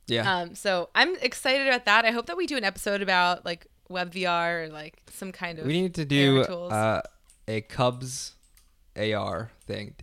Yeah. 0.08 0.32
um, 0.42 0.54
so 0.56 0.90
I'm 0.94 1.16
excited 1.22 1.68
about 1.68 1.86
that. 1.86 2.06
I 2.06 2.12
hope 2.12 2.28
that 2.28 2.38
we 2.38 2.46
do 2.46 2.56
an 2.58 2.64
episode 2.64 3.02
about 3.02 3.46
like 3.46 3.66
web 3.90 4.14
VR 4.14 4.66
or 4.66 4.70
like 4.70 5.02
some 5.12 5.32
kind 5.32 5.58
of 5.60 5.66
we 5.66 5.74
need 5.82 5.96
to 5.96 6.06
do 6.06 6.42
uh, 6.42 7.02
a 7.48 7.62
Cubs 7.62 8.34
AR 8.96 9.50
thing. 9.66 9.96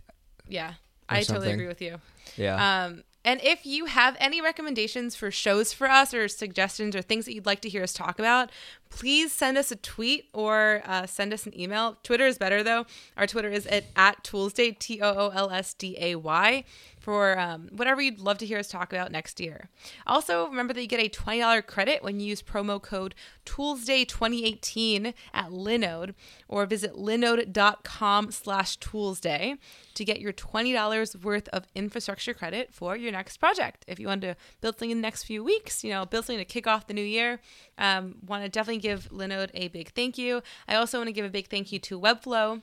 yeah. 0.47 0.73
I 1.07 1.23
totally 1.23 1.51
agree 1.51 1.67
with 1.67 1.81
you. 1.81 1.97
Yeah. 2.37 2.85
Um, 2.85 3.03
and 3.23 3.39
if 3.43 3.65
you 3.65 3.85
have 3.85 4.17
any 4.19 4.41
recommendations 4.41 5.15
for 5.15 5.29
shows 5.29 5.73
for 5.73 5.87
us 5.87 6.13
or 6.13 6.27
suggestions 6.27 6.95
or 6.95 7.01
things 7.01 7.25
that 7.25 7.35
you'd 7.35 7.45
like 7.45 7.61
to 7.61 7.69
hear 7.69 7.83
us 7.83 7.93
talk 7.93 8.17
about, 8.17 8.51
please 8.89 9.31
send 9.31 9.57
us 9.57 9.71
a 9.71 9.75
tweet 9.75 10.27
or 10.33 10.81
uh, 10.85 11.05
send 11.05 11.31
us 11.31 11.45
an 11.45 11.59
email. 11.59 11.97
Twitter 12.03 12.25
is 12.25 12.37
better 12.37 12.63
though. 12.63 12.85
Our 13.17 13.27
Twitter 13.27 13.49
is 13.49 13.67
at, 13.67 13.85
at 13.95 14.23
Toolsday, 14.23 14.77
T 14.77 15.01
O 15.01 15.09
O 15.09 15.29
L 15.29 15.51
S 15.51 15.73
D 15.73 15.95
A 15.99 16.15
Y, 16.15 16.63
for 17.01 17.37
um, 17.39 17.67
whatever 17.71 17.99
you'd 17.99 18.19
love 18.19 18.37
to 18.37 18.45
hear 18.45 18.59
us 18.59 18.67
talk 18.67 18.93
about 18.93 19.11
next 19.11 19.39
year. 19.39 19.69
Also, 20.05 20.47
remember 20.47 20.71
that 20.71 20.81
you 20.81 20.87
get 20.87 20.99
a 20.99 21.09
$20 21.09 21.65
credit 21.65 22.03
when 22.03 22.19
you 22.19 22.27
use 22.27 22.43
promo 22.43 22.79
code 22.79 23.15
ToolsDay2018 23.47 25.13
at 25.33 25.49
Linode 25.49 26.13
or 26.47 26.67
visit 26.67 26.93
linode.com 26.93 28.31
slash 28.31 28.77
toolsday 28.77 29.57
to 29.95 30.05
get 30.05 30.21
your 30.21 30.31
$20 30.31 31.23
worth 31.23 31.49
of 31.49 31.65
infrastructure 31.73 32.35
credit 32.35 32.71
for 32.71 32.95
your 32.95 33.11
next 33.11 33.37
project. 33.37 33.83
If 33.87 33.99
you 33.99 34.07
want 34.07 34.21
to 34.21 34.35
build 34.61 34.75
something 34.75 34.91
in 34.91 34.99
the 34.99 35.01
next 35.01 35.23
few 35.23 35.43
weeks, 35.43 35.83
you 35.83 35.89
know, 35.89 36.05
build 36.05 36.25
something 36.25 36.37
to 36.37 36.45
kick 36.45 36.67
off 36.67 36.85
the 36.85 36.93
new 36.93 37.01
year, 37.01 37.39
um, 37.79 38.17
want 38.23 38.43
to 38.43 38.49
definitely 38.49 38.81
give 38.81 39.09
Linode 39.09 39.49
a 39.55 39.69
big 39.69 39.89
thank 39.93 40.19
you. 40.19 40.43
I 40.67 40.75
also 40.75 40.99
want 40.99 41.07
to 41.07 41.13
give 41.13 41.25
a 41.25 41.29
big 41.29 41.47
thank 41.47 41.71
you 41.71 41.79
to 41.79 41.99
Webflow 41.99 42.61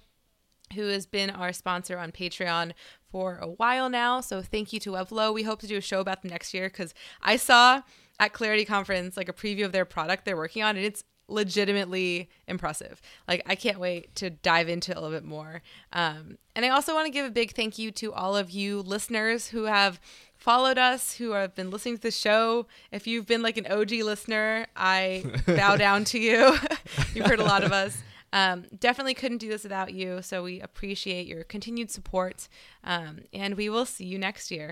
who 0.75 0.87
has 0.89 1.07
been 1.07 1.31
our 1.31 1.53
sponsor 1.53 1.99
on 1.99 2.13
Patreon 2.13 2.73
for 3.11 3.39
a 3.39 3.49
while 3.49 3.89
now. 3.89 4.21
So 4.21 4.43
thank 4.43 4.73
you 4.73 4.81
to 4.81 4.91
Webflow. 4.91 5.33
We 5.33 5.43
hope 5.43 5.61
to 5.61 5.67
do 5.67 5.77
a 5.77 5.81
show 5.81 6.01
about 6.01 6.23
them 6.23 6.31
next 6.31 6.53
year 6.55 6.69
because 6.69 6.95
I 7.23 7.37
saw 7.37 7.83
at 8.21 8.33
Clarity 8.33 8.65
Conference 8.65 9.17
like 9.17 9.29
a 9.29 9.33
preview 9.33 9.65
of 9.65 9.73
their 9.73 9.85
product 9.85 10.25
they're 10.25 10.37
working 10.37 10.63
on, 10.63 10.77
and 10.77 10.85
it's 10.85 11.05
legitimately 11.29 12.29
impressive. 12.47 13.01
Like 13.27 13.43
I 13.47 13.55
can't 13.55 13.79
wait 13.79 14.15
to 14.17 14.31
dive 14.31 14.69
into 14.69 14.93
it 14.93 14.97
a 14.97 15.01
little 15.01 15.17
bit 15.17 15.25
more. 15.25 15.63
Um, 15.93 16.39
and 16.57 16.65
I 16.65 16.71
also 16.71 16.95
want 16.95 17.07
to 17.07 17.13
give 17.13 17.27
a 17.27 17.31
big 17.31 17.53
thank 17.53 17.79
you 17.79 17.91
to 17.93 18.13
all 18.13 18.37
of 18.37 18.51
you 18.51 18.81
listeners 18.81 19.49
who 19.49 19.65
have 19.65 20.01
followed 20.37 20.79
us, 20.79 21.15
who 21.17 21.33
have 21.33 21.55
been 21.55 21.71
listening 21.71 21.97
to 21.97 22.03
the 22.03 22.11
show. 22.11 22.67
If 22.91 23.07
you've 23.07 23.27
been 23.27 23.43
like 23.43 23.57
an 23.57 23.67
OG 23.67 23.91
listener, 23.91 24.67
I 24.75 25.25
bow 25.47 25.77
down 25.79 26.05
to 26.05 26.19
you. 26.19 26.57
You've 27.15 27.27
heard 27.27 27.41
a 27.41 27.45
lot 27.45 27.65
of 27.65 27.73
us. 27.73 28.03
Um, 28.33 28.67
definitely 28.79 29.15
couldn't 29.15 29.39
do 29.39 29.49
this 29.49 29.63
without 29.63 29.93
you. 29.93 30.23
So 30.23 30.43
we 30.43 30.61
appreciate 30.61 31.27
your 31.27 31.45
continued 31.45 31.91
support. 31.91 32.49
Um, 32.85 33.21
and 33.33 33.57
we 33.57 33.69
will 33.69 33.87
see 33.87 34.05
you 34.05 34.19
next 34.19 34.51
year. 34.51 34.67